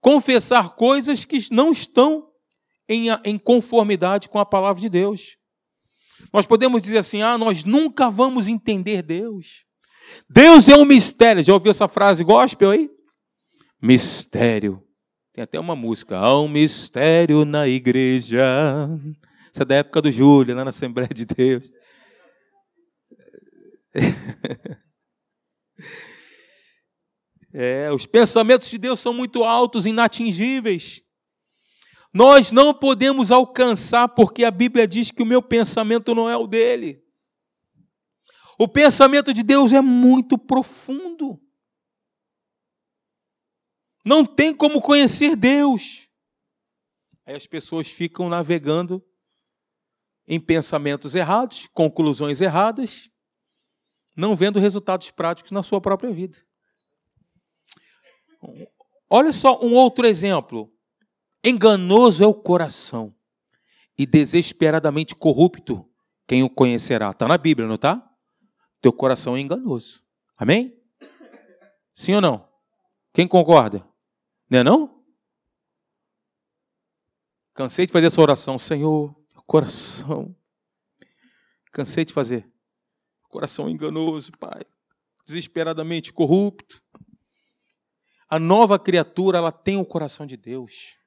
confessar 0.00 0.70
coisas 0.70 1.24
que 1.24 1.38
não 1.52 1.70
estão 1.70 2.28
em, 2.88 3.38
conformidade 3.38 4.28
com 4.28 4.38
a 4.38 4.46
palavra 4.46 4.80
de 4.80 4.88
Deus. 4.88 5.36
Nós 6.32 6.46
podemos 6.46 6.82
dizer 6.82 6.98
assim: 6.98 7.22
ah, 7.22 7.38
nós 7.38 7.64
nunca 7.64 8.10
vamos 8.10 8.48
entender 8.48 9.02
Deus. 9.02 9.64
Deus 10.28 10.68
é 10.68 10.76
um 10.76 10.84
mistério. 10.84 11.42
Já 11.42 11.54
ouviu 11.54 11.70
essa 11.70 11.88
frase 11.88 12.24
gospel 12.24 12.70
aí? 12.70 12.90
Mistério. 13.80 14.82
Tem 15.32 15.42
até 15.42 15.58
uma 15.58 15.74
música. 15.74 16.16
Há 16.16 16.40
um 16.40 16.48
mistério 16.48 17.44
na 17.44 17.66
igreja. 17.68 18.42
Isso 19.52 19.62
é 19.62 19.64
da 19.64 19.76
época 19.76 20.00
do 20.00 20.10
Júlio, 20.10 20.54
lá 20.54 20.64
na 20.64 20.70
Assembleia 20.70 21.10
de 21.12 21.24
Deus. 21.24 21.70
É, 27.56 27.88
os 27.92 28.04
pensamentos 28.04 28.68
de 28.68 28.76
Deus 28.76 28.98
são 28.98 29.14
muito 29.14 29.44
altos, 29.44 29.86
inatingíveis. 29.86 31.04
Nós 32.12 32.50
não 32.50 32.74
podemos 32.74 33.30
alcançar, 33.30 34.08
porque 34.08 34.44
a 34.44 34.50
Bíblia 34.50 34.88
diz 34.88 35.12
que 35.12 35.22
o 35.22 35.26
meu 35.26 35.40
pensamento 35.40 36.16
não 36.16 36.28
é 36.28 36.36
o 36.36 36.48
dele. 36.48 37.00
O 38.58 38.66
pensamento 38.66 39.32
de 39.32 39.44
Deus 39.44 39.72
é 39.72 39.80
muito 39.80 40.36
profundo. 40.36 41.40
Não 44.04 44.24
tem 44.24 44.54
como 44.54 44.80
conhecer 44.80 45.34
Deus. 45.34 46.08
Aí 47.26 47.34
as 47.34 47.46
pessoas 47.46 47.88
ficam 47.88 48.28
navegando 48.28 49.02
em 50.26 50.38
pensamentos 50.38 51.14
errados, 51.14 51.66
conclusões 51.68 52.40
erradas, 52.40 53.10
não 54.16 54.34
vendo 54.34 54.58
resultados 54.58 55.10
práticos 55.10 55.50
na 55.50 55.62
sua 55.62 55.80
própria 55.80 56.10
vida. 56.10 56.38
Olha 59.08 59.32
só 59.32 59.58
um 59.62 59.74
outro 59.74 60.06
exemplo. 60.06 60.72
Enganoso 61.42 62.22
é 62.22 62.26
o 62.26 62.34
coração 62.34 63.14
e 63.98 64.06
desesperadamente 64.06 65.14
corrupto 65.14 65.88
quem 66.26 66.42
o 66.42 66.50
conhecerá. 66.50 67.10
Está 67.10 67.28
na 67.28 67.38
Bíblia, 67.38 67.68
não 67.68 67.74
está? 67.74 68.02
Teu 68.80 68.92
coração 68.92 69.36
é 69.36 69.40
enganoso. 69.40 70.02
Amém? 70.36 70.78
Sim 71.94 72.14
ou 72.14 72.20
não? 72.20 72.48
Quem 73.12 73.28
concorda? 73.28 73.86
Não 74.54 74.60
é 74.60 74.62
não? 74.62 75.04
Cansei 77.54 77.86
de 77.86 77.92
fazer 77.92 78.06
essa 78.06 78.22
oração. 78.22 78.56
Senhor, 78.56 79.12
coração. 79.48 80.32
Cansei 81.72 82.04
de 82.04 82.12
fazer. 82.12 82.48
Coração 83.28 83.68
enganoso, 83.68 84.30
Pai. 84.38 84.62
Desesperadamente 85.26 86.12
corrupto. 86.12 86.80
A 88.28 88.38
nova 88.38 88.78
criatura, 88.78 89.38
ela 89.38 89.50
tem 89.50 89.76
o 89.76 89.84
coração 89.84 90.24
de 90.24 90.36
Deus. 90.36 90.98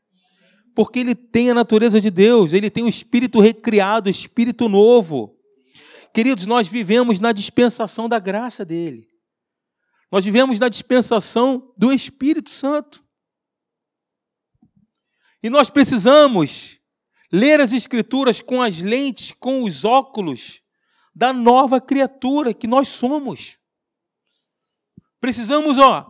Porque 0.76 1.00
ele 1.00 1.16
tem 1.16 1.50
a 1.50 1.54
natureza 1.54 2.02
de 2.02 2.12
Deus, 2.12 2.52
ele 2.52 2.70
tem 2.70 2.84
o 2.84 2.90
espírito 2.90 3.40
recriado, 3.40 4.08
o 4.08 4.12
espírito 4.12 4.68
novo. 4.68 5.40
Queridos, 6.14 6.46
nós 6.46 6.68
vivemos 6.68 7.22
na 7.22 7.32
dispensação 7.32 8.10
da 8.10 8.20
graça 8.20 8.66
dele. 8.66 9.08
Nós 10.12 10.26
vivemos 10.26 10.60
na 10.60 10.68
dispensação 10.68 11.74
do 11.78 11.94
Espírito 11.94 12.50
Santo. 12.50 13.07
E 15.48 15.50
nós 15.50 15.70
precisamos 15.70 16.78
ler 17.32 17.62
as 17.62 17.72
Escrituras 17.72 18.42
com 18.42 18.62
as 18.62 18.80
lentes, 18.80 19.32
com 19.32 19.64
os 19.64 19.86
óculos 19.86 20.62
da 21.16 21.32
nova 21.32 21.80
criatura 21.80 22.54
que 22.54 22.68
nós 22.68 22.90
somos. 22.90 23.58
Precisamos, 25.22 25.78
ó, 25.78 26.06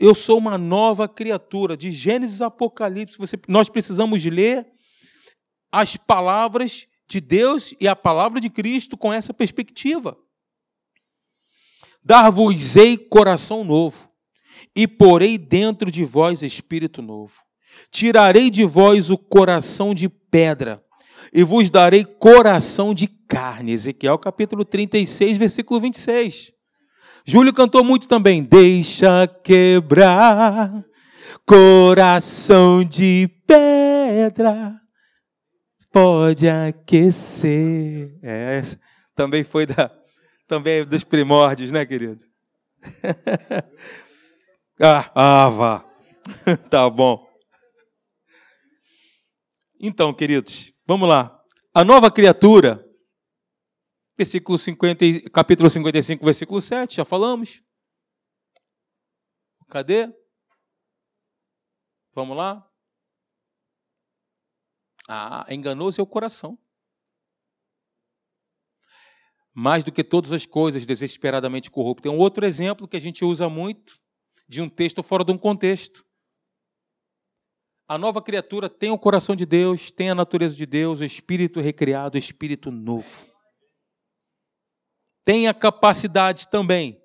eu 0.00 0.14
sou 0.14 0.38
uma 0.38 0.56
nova 0.56 1.06
criatura, 1.06 1.76
de 1.76 1.90
Gênesis 1.90 2.40
a 2.40 2.46
Apocalipse, 2.46 3.18
você, 3.18 3.38
nós 3.46 3.68
precisamos 3.68 4.24
ler 4.24 4.66
as 5.70 5.98
palavras 5.98 6.86
de 7.06 7.20
Deus 7.20 7.74
e 7.78 7.86
a 7.86 7.94
palavra 7.94 8.40
de 8.40 8.48
Cristo 8.48 8.96
com 8.96 9.12
essa 9.12 9.34
perspectiva. 9.34 10.16
Dar-vos-ei 12.02 12.96
coração 12.96 13.62
novo, 13.62 14.10
e 14.74 14.88
porei 14.88 15.36
dentro 15.36 15.90
de 15.90 16.02
vós 16.02 16.42
espírito 16.42 17.02
novo. 17.02 17.43
Tirarei 17.90 18.50
de 18.50 18.64
vós 18.64 19.10
o 19.10 19.18
coração 19.18 19.94
de 19.94 20.08
pedra 20.08 20.82
e 21.32 21.42
vos 21.42 21.70
darei 21.70 22.04
coração 22.04 22.94
de 22.94 23.06
carne. 23.06 23.72
Ezequiel 23.72 24.18
capítulo 24.18 24.64
36, 24.64 25.36
versículo 25.38 25.80
26. 25.80 26.52
Júlio 27.26 27.52
cantou 27.52 27.82
muito 27.82 28.06
também. 28.06 28.42
Deixa 28.42 29.26
quebrar 29.26 30.84
coração 31.46 32.84
de 32.84 33.28
pedra, 33.46 34.74
pode 35.92 36.48
aquecer. 36.48 38.18
É, 38.22 38.62
também 39.14 39.44
foi 39.44 39.66
da, 39.66 39.90
também 40.46 40.80
é 40.80 40.84
dos 40.84 41.04
primórdios, 41.04 41.70
né, 41.72 41.84
querido? 41.84 42.24
ah, 44.80 45.10
ah, 45.14 45.48
vá. 45.54 45.84
tá 46.70 46.88
bom. 46.88 47.23
Então, 49.86 50.14
queridos, 50.14 50.72
vamos 50.86 51.06
lá. 51.06 51.44
A 51.74 51.84
nova 51.84 52.10
criatura, 52.10 52.82
versículo 54.16 54.56
50, 54.56 55.28
capítulo 55.30 55.68
55, 55.68 56.24
versículo 56.24 56.58
7, 56.58 56.96
já 56.96 57.04
falamos. 57.04 57.62
Cadê? 59.68 60.10
Vamos 62.14 62.34
lá. 62.34 62.66
Ah, 65.06 65.44
enganoso 65.50 66.00
é 66.00 66.02
o 66.02 66.06
coração. 66.06 66.58
Mais 69.52 69.84
do 69.84 69.92
que 69.92 70.02
todas 70.02 70.32
as 70.32 70.46
coisas, 70.46 70.86
desesperadamente 70.86 71.70
corrupto. 71.70 72.04
Tem 72.04 72.10
um 72.10 72.18
outro 72.18 72.46
exemplo 72.46 72.88
que 72.88 72.96
a 72.96 73.00
gente 73.00 73.22
usa 73.22 73.50
muito, 73.50 74.00
de 74.48 74.62
um 74.62 74.68
texto 74.70 75.02
fora 75.02 75.22
de 75.22 75.32
um 75.32 75.36
contexto. 75.36 76.06
A 77.86 77.98
nova 77.98 78.22
criatura 78.22 78.68
tem 78.68 78.90
o 78.90 78.98
coração 78.98 79.36
de 79.36 79.44
Deus, 79.44 79.90
tem 79.90 80.08
a 80.08 80.14
natureza 80.14 80.56
de 80.56 80.64
Deus, 80.64 81.00
o 81.00 81.04
espírito 81.04 81.60
recriado, 81.60 82.16
o 82.16 82.18
espírito 82.18 82.70
novo. 82.70 83.26
Tem 85.22 85.48
a 85.48 85.54
capacidade 85.54 86.48
também. 86.48 87.02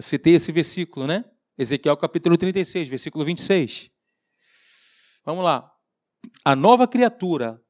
Citei 0.00 0.34
esse 0.34 0.52
versículo, 0.52 1.06
né? 1.06 1.24
Ezequiel 1.56 1.96
capítulo 1.96 2.36
36, 2.36 2.88
versículo 2.88 3.24
26. 3.24 3.90
Vamos 5.24 5.42
lá. 5.42 5.74
A 6.44 6.54
nova 6.54 6.86
criatura 6.86 7.62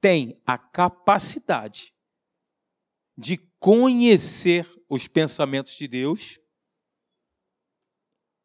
tem 0.00 0.40
a 0.46 0.56
capacidade 0.56 1.94
de 3.16 3.36
conhecer 3.58 4.66
os 4.88 5.06
pensamentos 5.06 5.76
de 5.76 5.88
Deus, 5.88 6.38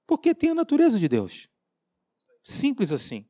porque 0.06 0.36
tem 0.36 0.50
a 0.50 0.56
natureza 0.56 1.00
de 1.00 1.08
Deus. 1.08 1.51
Simples 2.42 2.92
assim. 2.92 3.26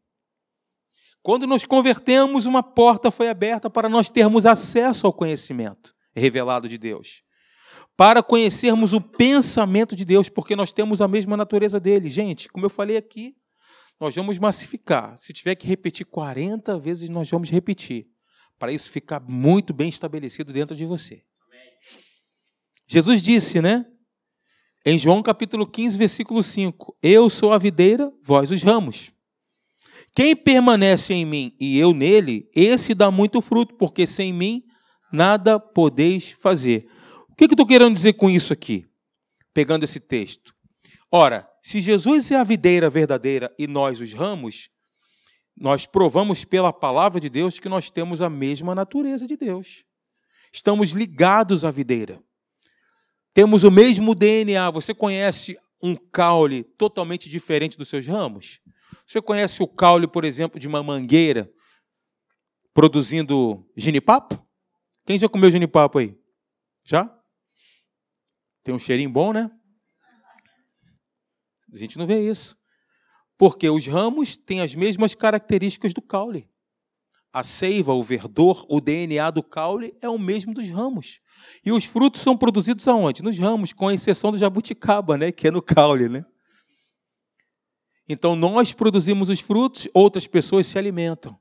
Quando 1.21 1.45
nos 1.45 1.65
convertemos, 1.65 2.45
uma 2.45 2.63
porta 2.63 3.11
foi 3.11 3.29
aberta 3.29 3.69
para 3.69 3.87
nós 3.87 4.09
termos 4.09 4.45
acesso 4.45 5.05
ao 5.05 5.13
conhecimento 5.13 5.93
revelado 6.15 6.67
de 6.67 6.77
Deus. 6.77 7.23
Para 7.95 8.23
conhecermos 8.23 8.93
o 8.93 9.01
pensamento 9.01 9.95
de 9.95 10.03
Deus, 10.03 10.29
porque 10.29 10.55
nós 10.55 10.71
temos 10.71 11.01
a 11.01 11.07
mesma 11.07 11.37
natureza 11.37 11.79
dele. 11.79 12.09
Gente, 12.09 12.49
como 12.49 12.65
eu 12.65 12.69
falei 12.69 12.97
aqui, 12.97 13.35
nós 13.99 14.15
vamos 14.15 14.39
massificar. 14.39 15.15
Se 15.17 15.31
tiver 15.31 15.55
que 15.55 15.67
repetir 15.67 16.05
40 16.05 16.79
vezes, 16.79 17.09
nós 17.09 17.29
vamos 17.29 17.49
repetir. 17.49 18.09
Para 18.57 18.71
isso 18.71 18.89
ficar 18.89 19.19
muito 19.19 19.73
bem 19.73 19.89
estabelecido 19.89 20.51
dentro 20.51 20.75
de 20.75 20.85
você. 20.85 21.21
Jesus 22.87 23.21
disse, 23.21 23.61
né? 23.61 23.85
Em 24.83 24.97
João 24.97 25.21
capítulo 25.21 25.67
15, 25.67 25.95
versículo 25.95 26.41
5: 26.41 26.97
Eu 27.03 27.29
sou 27.29 27.53
a 27.53 27.59
videira, 27.59 28.11
vós 28.23 28.49
os 28.49 28.63
ramos. 28.63 29.11
Quem 30.15 30.35
permanece 30.35 31.13
em 31.13 31.23
mim 31.23 31.55
e 31.59 31.77
eu 31.77 31.93
nele, 31.93 32.49
esse 32.55 32.95
dá 32.95 33.11
muito 33.11 33.41
fruto, 33.41 33.75
porque 33.75 34.07
sem 34.07 34.33
mim 34.33 34.63
nada 35.13 35.59
podeis 35.59 36.31
fazer. 36.31 36.89
O 37.29 37.35
que, 37.35 37.47
que 37.47 37.51
eu 37.51 37.55
estou 37.55 37.65
querendo 37.65 37.93
dizer 37.93 38.13
com 38.13 38.27
isso 38.27 38.51
aqui? 38.51 38.87
Pegando 39.53 39.83
esse 39.83 39.99
texto. 39.99 40.51
Ora, 41.11 41.47
se 41.61 41.79
Jesus 41.79 42.31
é 42.31 42.37
a 42.37 42.43
videira 42.43 42.89
verdadeira 42.89 43.53
e 43.59 43.67
nós 43.67 44.01
os 44.01 44.13
ramos, 44.13 44.69
nós 45.55 45.85
provamos 45.85 46.43
pela 46.43 46.73
palavra 46.73 47.19
de 47.19 47.29
Deus 47.29 47.59
que 47.59 47.69
nós 47.69 47.91
temos 47.91 48.19
a 48.19 48.29
mesma 48.31 48.73
natureza 48.73 49.27
de 49.27 49.37
Deus. 49.37 49.83
Estamos 50.51 50.89
ligados 50.89 51.63
à 51.63 51.69
videira. 51.69 52.19
Temos 53.33 53.63
o 53.63 53.71
mesmo 53.71 54.13
DNA. 54.13 54.69
Você 54.71 54.93
conhece 54.93 55.57
um 55.81 55.95
caule 55.95 56.63
totalmente 56.63 57.29
diferente 57.29 57.77
dos 57.77 57.87
seus 57.87 58.05
ramos? 58.05 58.59
Você 59.05 59.21
conhece 59.21 59.63
o 59.63 59.67
caule, 59.67 60.07
por 60.07 60.23
exemplo, 60.25 60.59
de 60.59 60.67
uma 60.67 60.83
mangueira 60.83 61.51
produzindo 62.73 63.65
ginipapo? 63.75 64.45
Quem 65.05 65.17
já 65.17 65.27
comeu 65.27 65.49
ginipapo 65.49 65.97
aí? 65.97 66.17
Já? 66.83 67.09
Tem 68.63 68.73
um 68.73 68.79
cheirinho 68.79 69.09
bom, 69.09 69.33
né? 69.33 69.49
A 71.73 71.77
gente 71.77 71.97
não 71.97 72.05
vê 72.05 72.29
isso. 72.29 72.57
Porque 73.37 73.69
os 73.69 73.87
ramos 73.87 74.35
têm 74.35 74.61
as 74.61 74.75
mesmas 74.75 75.15
características 75.15 75.93
do 75.93 76.01
caule. 76.01 76.50
A 77.33 77.43
seiva, 77.43 77.93
o 77.93 78.03
verdor, 78.03 78.65
o 78.67 78.81
DNA 78.81 79.31
do 79.31 79.41
caule 79.41 79.95
é 80.01 80.09
o 80.09 80.19
mesmo 80.19 80.53
dos 80.53 80.69
ramos. 80.69 81.21
E 81.65 81.71
os 81.71 81.85
frutos 81.85 82.21
são 82.21 82.35
produzidos 82.35 82.87
aonde? 82.87 83.23
Nos 83.23 83.39
ramos, 83.39 83.71
com 83.71 83.89
exceção 83.89 84.31
do 84.31 84.37
jabuticaba, 84.37 85.17
né, 85.17 85.31
que 85.31 85.47
é 85.47 85.51
no 85.51 85.61
caule, 85.61 86.09
né? 86.09 86.25
Então 88.07 88.35
nós 88.35 88.73
produzimos 88.73 89.29
os 89.29 89.39
frutos, 89.39 89.87
outras 89.93 90.27
pessoas 90.27 90.67
se 90.67 90.77
alimentam. 90.77 91.39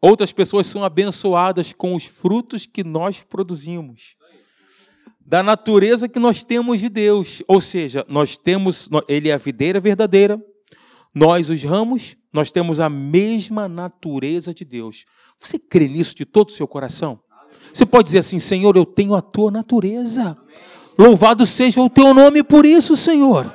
Outras 0.00 0.32
pessoas 0.32 0.66
são 0.66 0.84
abençoadas 0.84 1.72
com 1.72 1.94
os 1.94 2.04
frutos 2.04 2.66
que 2.66 2.82
nós 2.82 3.22
produzimos. 3.22 4.16
Da 5.18 5.42
natureza 5.42 6.08
que 6.08 6.18
nós 6.18 6.44
temos 6.44 6.80
de 6.80 6.90
Deus. 6.90 7.42
Ou 7.48 7.60
seja, 7.60 8.04
nós 8.08 8.36
temos, 8.36 8.90
ele 9.08 9.30
é 9.30 9.32
a 9.32 9.38
videira 9.38 9.80
verdadeira, 9.80 10.38
nós, 11.14 11.48
os 11.48 11.62
ramos, 11.62 12.16
nós 12.32 12.50
temos 12.50 12.80
a 12.80 12.88
mesma 12.88 13.68
natureza 13.68 14.52
de 14.52 14.64
Deus. 14.64 15.04
Você 15.38 15.58
crê 15.58 15.86
nisso 15.86 16.14
de 16.16 16.24
todo 16.24 16.48
o 16.48 16.52
seu 16.52 16.66
coração? 16.66 17.20
Você 17.72 17.86
pode 17.86 18.06
dizer 18.06 18.18
assim: 18.18 18.38
Senhor, 18.38 18.76
eu 18.76 18.84
tenho 18.84 19.14
a 19.14 19.22
tua 19.22 19.50
natureza. 19.50 20.36
Louvado 20.98 21.44
seja 21.46 21.80
o 21.80 21.90
teu 21.90 22.12
nome 22.14 22.42
por 22.42 22.66
isso, 22.66 22.96
Senhor. 22.96 23.52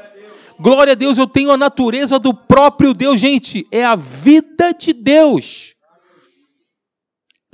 Glória 0.60 0.91
a 0.91 0.95
Deus, 0.95 1.18
eu 1.18 1.26
tenho 1.26 1.51
a 1.51 1.57
natureza 1.57 2.20
do 2.20 2.34
próprio 2.34 2.93
Deus. 2.93 3.20
Gente, 3.20 3.66
é 3.72 3.86
a 3.86 3.95
vida 3.95 4.74
de 4.74 4.91
Deus. 4.91 5.74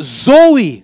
Zoe, 0.01 0.83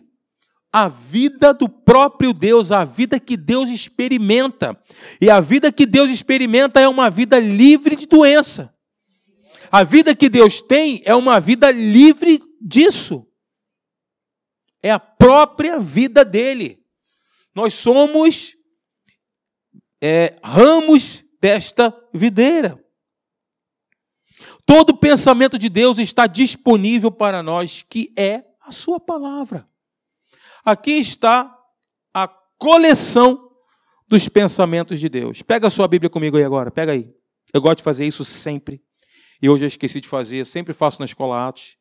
a 0.72 0.88
vida 0.88 1.54
do 1.54 1.68
próprio 1.68 2.32
Deus, 2.32 2.72
a 2.72 2.84
vida 2.84 3.20
que 3.20 3.36
Deus 3.36 3.70
experimenta. 3.70 4.80
E 5.20 5.30
a 5.30 5.40
vida 5.40 5.72
que 5.72 5.86
Deus 5.86 6.12
experimenta 6.12 6.80
é 6.80 6.88
uma 6.88 7.10
vida 7.10 7.40
livre 7.40 7.96
de 7.96 8.06
doença. 8.06 8.71
A 9.72 9.84
vida 9.84 10.14
que 10.14 10.28
Deus 10.28 10.62
tem 10.62 11.02
é 11.06 11.16
uma 11.16 11.40
vida 11.40 11.72
livre 11.72 12.42
disso. 12.60 13.26
É 14.84 14.92
a 14.92 15.00
própria 15.00 15.80
vida 15.80 16.26
dele. 16.26 16.84
Nós 17.56 17.74
somos 17.74 18.56
é, 20.02 20.38
ramos 20.44 21.24
desta 21.40 21.96
videira. 22.14 22.84
Todo 24.66 24.98
pensamento 24.98 25.58
de 25.58 25.70
Deus 25.70 26.00
está 26.00 26.28
disponível 26.28 27.12
para 27.12 27.42
nós, 27.42 27.82
que 27.82 28.12
é 28.18 28.44
a 28.62 28.72
Sua 28.72 29.00
palavra. 29.00 29.66
Aqui 30.66 30.92
está 30.92 31.58
a 32.14 32.28
coleção 32.58 33.50
dos 34.08 34.28
pensamentos 34.28 35.00
de 35.00 35.08
Deus. 35.08 35.42
Pega 35.42 35.68
a 35.68 35.70
sua 35.70 35.88
Bíblia 35.88 36.10
comigo 36.10 36.38
aí 36.38 36.44
agora, 36.44 36.70
pega 36.70 36.92
aí. 36.92 37.10
Eu 37.54 37.62
gosto 37.62 37.78
de 37.78 37.84
fazer 37.84 38.06
isso 38.06 38.24
sempre. 38.24 38.84
E 39.42 39.50
hoje 39.50 39.64
eu 39.64 39.68
esqueci 39.68 40.00
de 40.00 40.08
fazer, 40.08 40.46
sempre 40.46 40.74
faço 40.74 41.00
na 41.00 41.06
escola 41.06 41.48
Atos. 41.48 41.78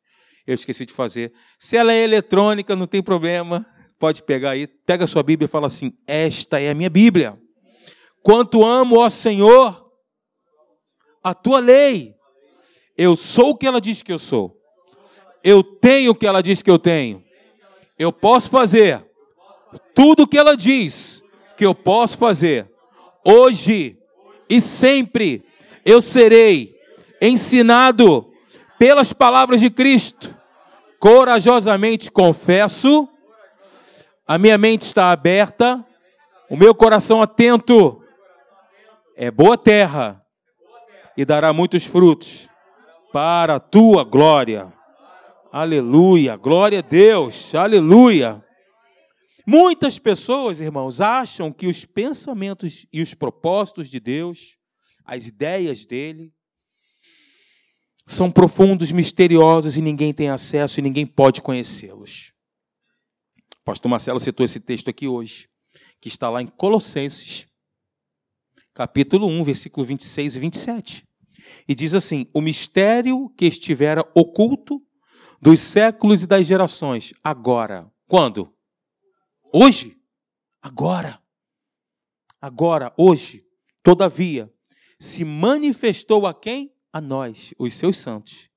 Eu 0.46 0.54
esqueci 0.54 0.86
de 0.86 0.92
fazer. 0.92 1.32
Se 1.58 1.76
ela 1.76 1.92
é 1.92 2.02
eletrônica, 2.02 2.74
não 2.74 2.86
tem 2.86 3.02
problema. 3.02 3.66
Pode 3.98 4.22
pegar 4.22 4.50
aí, 4.50 4.66
pega 4.66 5.04
a 5.04 5.06
sua 5.06 5.22
Bíblia 5.22 5.44
e 5.44 5.48
fala 5.48 5.66
assim: 5.66 5.92
Esta 6.06 6.58
é 6.58 6.70
a 6.70 6.74
minha 6.74 6.88
Bíblia. 6.88 7.38
Quanto 8.22 8.64
amo, 8.64 8.98
ó 8.98 9.08
Senhor, 9.08 9.84
a 11.22 11.34
tua 11.34 11.58
lei. 11.58 12.14
Eu 12.96 13.14
sou 13.14 13.50
o 13.50 13.56
que 13.56 13.66
ela 13.66 13.80
diz 13.80 14.02
que 14.02 14.12
eu 14.12 14.18
sou. 14.18 14.58
Eu 15.44 15.62
tenho 15.62 16.12
o 16.12 16.14
que 16.14 16.26
ela 16.26 16.42
diz 16.42 16.62
que 16.62 16.70
eu 16.70 16.78
tenho. 16.78 17.22
Eu 17.98 18.12
posso 18.12 18.50
fazer 18.50 19.04
tudo 19.94 20.22
o 20.22 20.26
que 20.26 20.38
ela 20.38 20.56
diz 20.56 21.22
que 21.56 21.64
eu 21.64 21.74
posso 21.74 22.16
fazer. 22.18 22.70
Hoje 23.24 23.98
e 24.48 24.60
sempre 24.60 25.44
eu 25.84 26.00
serei 26.00 26.79
ensinado 27.20 28.32
pelas 28.78 29.12
palavras 29.12 29.60
de 29.60 29.70
Cristo. 29.70 30.34
Corajosamente 30.98 32.10
confesso, 32.10 33.08
a 34.26 34.38
minha 34.38 34.56
mente 34.56 34.82
está 34.82 35.10
aberta, 35.10 35.84
o 36.48 36.56
meu 36.56 36.74
coração 36.74 37.20
atento 37.20 38.02
é 39.16 39.30
boa 39.30 39.56
terra 39.56 40.24
e 41.16 41.24
dará 41.24 41.52
muitos 41.52 41.84
frutos 41.84 42.48
para 43.12 43.56
a 43.56 43.60
tua 43.60 44.04
glória. 44.04 44.72
Aleluia, 45.52 46.36
glória 46.36 46.78
a 46.78 46.82
Deus, 46.82 47.54
aleluia. 47.54 48.44
Muitas 49.46 49.98
pessoas, 49.98 50.60
irmãos, 50.60 51.00
acham 51.00 51.50
que 51.50 51.66
os 51.66 51.84
pensamentos 51.84 52.86
e 52.92 53.02
os 53.02 53.14
propósitos 53.14 53.90
de 53.90 53.98
Deus, 53.98 54.56
as 55.04 55.26
ideias 55.26 55.84
dele, 55.84 56.32
são 58.10 58.28
profundos, 58.28 58.90
misteriosos 58.90 59.76
e 59.76 59.80
ninguém 59.80 60.12
tem 60.12 60.30
acesso 60.30 60.80
e 60.80 60.82
ninguém 60.82 61.06
pode 61.06 61.40
conhecê-los. 61.40 62.32
O 63.60 63.64
pastor 63.64 63.88
Marcelo 63.88 64.18
citou 64.18 64.44
esse 64.44 64.58
texto 64.58 64.90
aqui 64.90 65.06
hoje, 65.06 65.48
que 66.00 66.08
está 66.08 66.28
lá 66.28 66.42
em 66.42 66.46
Colossenses, 66.48 67.46
capítulo 68.74 69.28
1, 69.28 69.44
versículo 69.44 69.86
26 69.86 70.34
e 70.34 70.40
27. 70.40 71.08
E 71.68 71.74
diz 71.74 71.94
assim: 71.94 72.26
O 72.34 72.40
mistério 72.40 73.28
que 73.36 73.44
estivera 73.44 74.04
oculto 74.12 74.82
dos 75.40 75.60
séculos 75.60 76.24
e 76.24 76.26
das 76.26 76.48
gerações, 76.48 77.14
agora. 77.22 77.88
Quando? 78.08 78.52
Hoje? 79.52 79.96
Agora. 80.60 81.22
Agora, 82.40 82.92
hoje. 82.98 83.46
Todavia, 83.84 84.52
se 84.98 85.24
manifestou 85.24 86.26
a 86.26 86.34
quem? 86.34 86.74
A 86.92 87.00
nós, 87.00 87.54
os 87.58 87.74
seus 87.74 87.96
santos, 87.96 88.50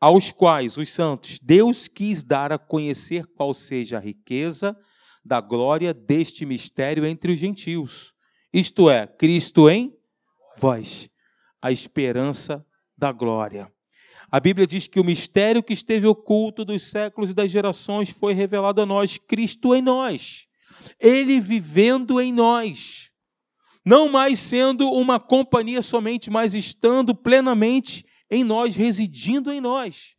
aos 0.00 0.30
quais 0.30 0.76
os 0.76 0.90
santos 0.90 1.38
Deus 1.40 1.88
quis 1.88 2.22
dar 2.22 2.52
a 2.52 2.58
conhecer 2.58 3.26
qual 3.26 3.52
seja 3.52 3.96
a 3.98 4.00
riqueza 4.00 4.76
da 5.24 5.40
glória 5.40 5.92
deste 5.92 6.46
mistério 6.46 7.04
entre 7.04 7.32
os 7.32 7.38
gentios. 7.38 8.14
Isto 8.52 8.88
é, 8.88 9.06
Cristo 9.06 9.68
em 9.68 9.92
vós, 10.56 11.10
a 11.60 11.70
esperança 11.70 12.64
da 12.96 13.12
glória. 13.12 13.70
A 14.30 14.40
Bíblia 14.40 14.66
diz 14.66 14.86
que 14.86 15.00
o 15.00 15.04
mistério 15.04 15.62
que 15.62 15.72
esteve 15.72 16.06
oculto 16.06 16.64
dos 16.64 16.82
séculos 16.82 17.30
e 17.30 17.34
das 17.34 17.50
gerações 17.50 18.10
foi 18.10 18.34
revelado 18.34 18.80
a 18.80 18.86
nós, 18.86 19.18
Cristo 19.18 19.74
em 19.74 19.82
nós, 19.82 20.46
Ele 21.00 21.40
vivendo 21.40 22.20
em 22.20 22.32
nós, 22.32 23.07
não 23.88 24.06
mais 24.06 24.38
sendo 24.38 24.92
uma 24.92 25.18
companhia 25.18 25.80
somente, 25.80 26.28
mas 26.28 26.54
estando 26.54 27.14
plenamente 27.14 28.04
em 28.30 28.44
nós, 28.44 28.76
residindo 28.76 29.50
em 29.50 29.62
nós. 29.62 30.14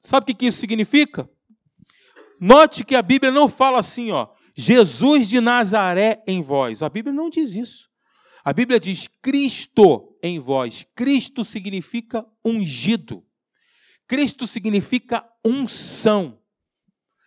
Sabe 0.00 0.32
o 0.32 0.34
que 0.34 0.46
isso 0.46 0.56
significa? 0.56 1.28
Note 2.40 2.82
que 2.82 2.94
a 2.94 3.02
Bíblia 3.02 3.30
não 3.30 3.46
fala 3.46 3.80
assim, 3.80 4.10
ó, 4.10 4.26
Jesus 4.56 5.28
de 5.28 5.38
Nazaré 5.38 6.24
em 6.26 6.40
vós. 6.40 6.82
A 6.82 6.88
Bíblia 6.88 7.14
não 7.14 7.28
diz 7.28 7.54
isso. 7.54 7.90
A 8.42 8.54
Bíblia 8.54 8.80
diz 8.80 9.06
Cristo 9.06 10.18
em 10.22 10.38
vós. 10.38 10.86
Cristo 10.96 11.44
significa 11.44 12.24
ungido. 12.42 13.22
Cristo 14.06 14.46
significa 14.46 15.28
unção. 15.44 16.37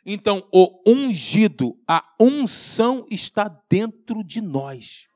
Então, 0.05 0.47
o 0.51 0.81
ungido, 0.87 1.77
a 1.87 2.03
unção 2.19 3.05
está 3.09 3.47
dentro 3.69 4.23
de 4.23 4.41
nós. 4.41 5.07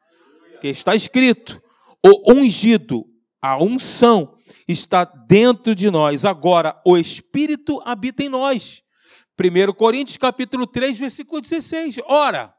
Que 0.61 0.67
está 0.67 0.95
escrito: 0.95 1.61
o 2.05 2.31
ungido, 2.31 3.05
a 3.41 3.61
unção 3.61 4.35
está 4.67 5.03
dentro 5.03 5.73
de 5.73 5.89
nós. 5.89 6.23
Agora, 6.25 6.79
o 6.85 6.97
Espírito 6.97 7.81
habita 7.83 8.23
em 8.23 8.29
nós. 8.29 8.83
1 9.39 9.73
Coríntios 9.73 10.17
capítulo 10.17 10.65
3, 10.65 10.97
versículo 10.97 11.41
16. 11.41 11.99
Ora, 12.05 12.53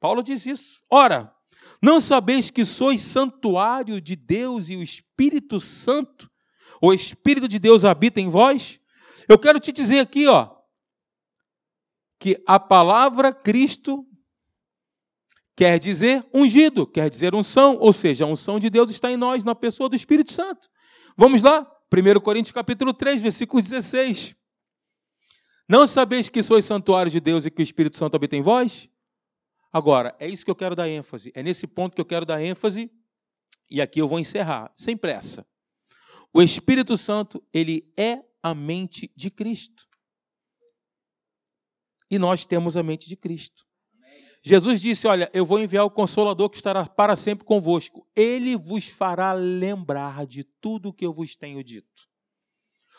Paulo 0.00 0.22
diz 0.22 0.44
isso. 0.44 0.80
Ora, 0.90 1.32
não 1.80 2.00
sabeis 2.00 2.50
que 2.50 2.64
sois 2.64 3.00
santuário 3.00 4.00
de 4.00 4.14
Deus 4.14 4.68
e 4.68 4.76
o 4.76 4.82
Espírito 4.82 5.58
Santo, 5.58 6.30
o 6.80 6.92
Espírito 6.92 7.48
de 7.48 7.58
Deus 7.58 7.84
habita 7.84 8.20
em 8.20 8.28
vós? 8.28 8.80
Eu 9.28 9.38
quero 9.38 9.58
te 9.58 9.72
dizer 9.72 10.00
aqui, 10.00 10.26
ó, 10.26 10.61
que 12.22 12.40
a 12.46 12.60
palavra 12.60 13.32
Cristo 13.32 14.06
quer 15.56 15.76
dizer 15.80 16.24
ungido, 16.32 16.86
quer 16.86 17.10
dizer 17.10 17.34
unção, 17.34 17.76
ou 17.80 17.92
seja, 17.92 18.22
a 18.22 18.28
unção 18.28 18.60
de 18.60 18.70
Deus 18.70 18.90
está 18.90 19.10
em 19.10 19.16
nós, 19.16 19.42
na 19.42 19.56
pessoa 19.56 19.88
do 19.88 19.96
Espírito 19.96 20.30
Santo. 20.30 20.68
Vamos 21.16 21.42
lá, 21.42 21.68
1 21.92 22.20
Coríntios 22.20 22.52
capítulo 22.52 22.94
3, 22.94 23.22
versículo 23.22 23.60
16. 23.60 24.36
Não 25.68 25.84
sabeis 25.84 26.28
que 26.28 26.44
sois 26.44 26.64
santuário 26.64 27.10
de 27.10 27.18
Deus 27.18 27.44
e 27.44 27.50
que 27.50 27.60
o 27.60 27.64
Espírito 27.64 27.96
Santo 27.96 28.14
habita 28.14 28.36
em 28.36 28.40
vós? 28.40 28.88
Agora, 29.72 30.14
é 30.20 30.28
isso 30.28 30.44
que 30.44 30.50
eu 30.52 30.54
quero 30.54 30.76
dar 30.76 30.88
ênfase. 30.88 31.32
É 31.34 31.42
nesse 31.42 31.66
ponto 31.66 31.96
que 31.96 32.00
eu 32.00 32.06
quero 32.06 32.24
dar 32.24 32.40
ênfase. 32.40 32.88
E 33.68 33.82
aqui 33.82 34.00
eu 34.00 34.06
vou 34.06 34.20
encerrar, 34.20 34.72
sem 34.76 34.96
pressa. 34.96 35.44
O 36.32 36.40
Espírito 36.40 36.96
Santo, 36.96 37.42
ele 37.52 37.92
é 37.96 38.22
a 38.40 38.54
mente 38.54 39.10
de 39.16 39.28
Cristo. 39.28 39.90
E 42.12 42.18
nós 42.18 42.44
temos 42.44 42.76
a 42.76 42.82
mente 42.82 43.08
de 43.08 43.16
Cristo. 43.16 43.64
Jesus 44.44 44.82
disse: 44.82 45.06
Olha, 45.06 45.30
eu 45.32 45.46
vou 45.46 45.58
enviar 45.58 45.86
o 45.86 45.90
Consolador 45.90 46.50
que 46.50 46.58
estará 46.58 46.86
para 46.86 47.16
sempre 47.16 47.42
convosco. 47.42 48.06
Ele 48.14 48.54
vos 48.54 48.86
fará 48.86 49.32
lembrar 49.32 50.26
de 50.26 50.44
tudo 50.44 50.90
o 50.90 50.92
que 50.92 51.06
eu 51.06 51.12
vos 51.14 51.34
tenho 51.36 51.64
dito. 51.64 51.88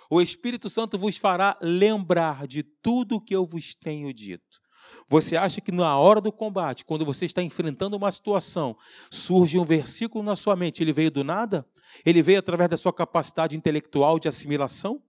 O 0.10 0.20
Espírito 0.20 0.68
Santo 0.68 0.98
vos 0.98 1.16
fará 1.16 1.56
lembrar 1.62 2.48
de 2.48 2.64
tudo 2.64 3.18
o 3.18 3.22
que 3.22 3.36
eu 3.36 3.46
vos 3.46 3.76
tenho 3.76 4.12
dito. 4.12 4.60
Você 5.08 5.38
acha 5.38 5.62
que 5.62 5.72
na 5.72 5.96
hora 5.96 6.20
do 6.20 6.32
combate, 6.32 6.84
quando 6.84 7.06
você 7.06 7.26
está 7.26 7.44
enfrentando 7.44 7.96
uma 7.96 8.10
situação, 8.10 8.76
surge 9.12 9.60
um 9.60 9.64
versículo 9.64 10.24
na 10.24 10.36
sua 10.36 10.56
mente, 10.56 10.82
ele 10.82 10.92
veio 10.92 11.12
do 11.12 11.24
nada? 11.24 11.64
Ele 12.04 12.24
veio 12.24 12.40
através 12.40 12.68
da 12.68 12.78
sua 12.78 12.92
capacidade 12.92 13.56
intelectual 13.56 14.18
de 14.18 14.28
assimilação? 14.28 15.04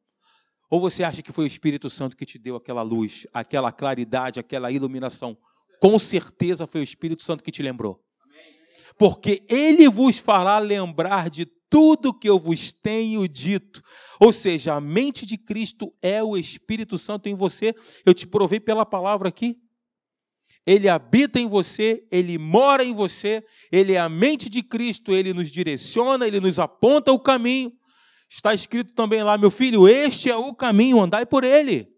Ou 0.75 0.81
você 0.81 1.05
acha 1.05 1.23
que 1.23 1.31
foi 1.31 1.45
o 1.45 1.47
Espírito 1.47 1.89
Santo 1.89 2.17
que 2.17 2.27
te 2.27 2.37
deu 2.37 2.57
aquela 2.57 2.83
luz, 2.83 3.29
aquela 3.33 3.71
claridade, 3.71 4.41
aquela 4.41 4.73
iluminação? 4.73 5.39
Com 5.81 5.97
certeza 6.01 6.67
foi 6.67 6.81
o 6.81 6.83
Espírito 6.83 7.23
Santo 7.23 7.45
que 7.45 7.53
te 7.53 7.63
lembrou. 7.63 8.03
Porque 8.99 9.45
ele 9.49 9.89
vos 9.89 10.19
fará 10.19 10.59
lembrar 10.59 11.31
de 11.31 11.47
tudo 11.71 12.13
que 12.13 12.29
eu 12.29 12.41
vos 12.41 12.73
tenho 12.73 13.29
dito. 13.29 13.81
Ou 14.19 14.33
seja, 14.33 14.75
a 14.75 14.81
mente 14.81 15.25
de 15.25 15.39
Cristo 15.39 15.95
é 16.03 16.21
o 16.25 16.37
Espírito 16.37 16.99
Santo 16.99 17.29
em 17.29 17.37
você. 17.37 17.73
Eu 18.05 18.13
te 18.13 18.27
provei 18.27 18.59
pela 18.59 18.85
palavra 18.85 19.29
aqui. 19.29 19.57
Ele 20.67 20.89
habita 20.89 21.39
em 21.39 21.47
você, 21.47 22.05
ele 22.11 22.37
mora 22.37 22.85
em 22.85 22.93
você, 22.93 23.45
ele 23.71 23.93
é 23.93 24.01
a 24.01 24.09
mente 24.09 24.51
de 24.51 24.61
Cristo, 24.61 25.13
ele 25.13 25.33
nos 25.33 25.53
direciona, 25.53 26.27
ele 26.27 26.41
nos 26.41 26.59
aponta 26.59 27.13
o 27.13 27.21
caminho. 27.21 27.73
Está 28.29 28.53
escrito 28.53 28.93
também 28.93 29.23
lá, 29.23 29.39
meu 29.39 29.51
filho, 29.51 29.89
este 29.89 30.31
é 30.31 30.37
o 30.37 30.55
caminho, 30.55 31.01
andai 31.01 31.25
por 31.25 31.45
ele. 31.45 31.89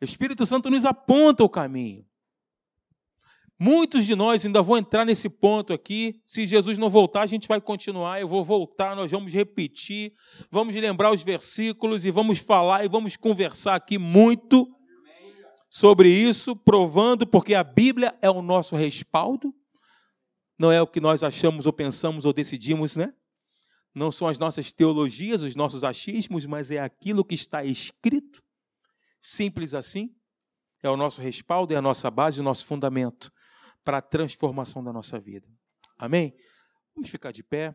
O 0.00 0.04
Espírito 0.04 0.44
Santo 0.44 0.70
nos 0.70 0.84
aponta 0.84 1.42
o 1.42 1.48
caminho. 1.48 2.04
Muitos 3.58 4.04
de 4.04 4.14
nós 4.14 4.44
ainda 4.44 4.60
vão 4.60 4.76
entrar 4.76 5.06
nesse 5.06 5.30
ponto 5.30 5.72
aqui. 5.72 6.20
Se 6.26 6.46
Jesus 6.46 6.76
não 6.76 6.90
voltar, 6.90 7.22
a 7.22 7.26
gente 7.26 7.48
vai 7.48 7.58
continuar. 7.58 8.20
Eu 8.20 8.28
vou 8.28 8.44
voltar, 8.44 8.94
nós 8.94 9.10
vamos 9.10 9.32
repetir, 9.32 10.12
vamos 10.50 10.74
lembrar 10.74 11.10
os 11.10 11.22
versículos 11.22 12.04
e 12.04 12.10
vamos 12.10 12.38
falar 12.38 12.84
e 12.84 12.88
vamos 12.88 13.16
conversar 13.16 13.74
aqui 13.74 13.96
muito 13.96 14.70
sobre 15.70 16.08
isso, 16.10 16.54
provando, 16.54 17.26
porque 17.26 17.54
a 17.54 17.64
Bíblia 17.64 18.14
é 18.20 18.30
o 18.30 18.42
nosso 18.42 18.76
respaldo, 18.76 19.54
não 20.58 20.70
é 20.70 20.80
o 20.80 20.86
que 20.86 21.00
nós 21.00 21.22
achamos 21.22 21.66
ou 21.66 21.72
pensamos 21.72 22.24
ou 22.24 22.32
decidimos, 22.32 22.94
né? 22.94 23.12
Não 23.96 24.12
são 24.12 24.28
as 24.28 24.38
nossas 24.38 24.70
teologias, 24.72 25.40
os 25.40 25.56
nossos 25.56 25.82
achismos, 25.82 26.44
mas 26.44 26.70
é 26.70 26.78
aquilo 26.78 27.24
que 27.24 27.34
está 27.34 27.64
escrito. 27.64 28.42
Simples 29.22 29.72
assim. 29.72 30.14
É 30.82 30.90
o 30.90 30.98
nosso 30.98 31.22
respaldo, 31.22 31.72
é 31.72 31.76
a 31.76 31.82
nossa 31.82 32.10
base, 32.10 32.38
o 32.38 32.42
nosso 32.42 32.66
fundamento 32.66 33.32
para 33.82 33.96
a 33.96 34.02
transformação 34.02 34.84
da 34.84 34.92
nossa 34.92 35.18
vida. 35.18 35.48
Amém? 35.96 36.36
Vamos 36.94 37.08
ficar 37.08 37.32
de 37.32 37.42
pé. 37.42 37.74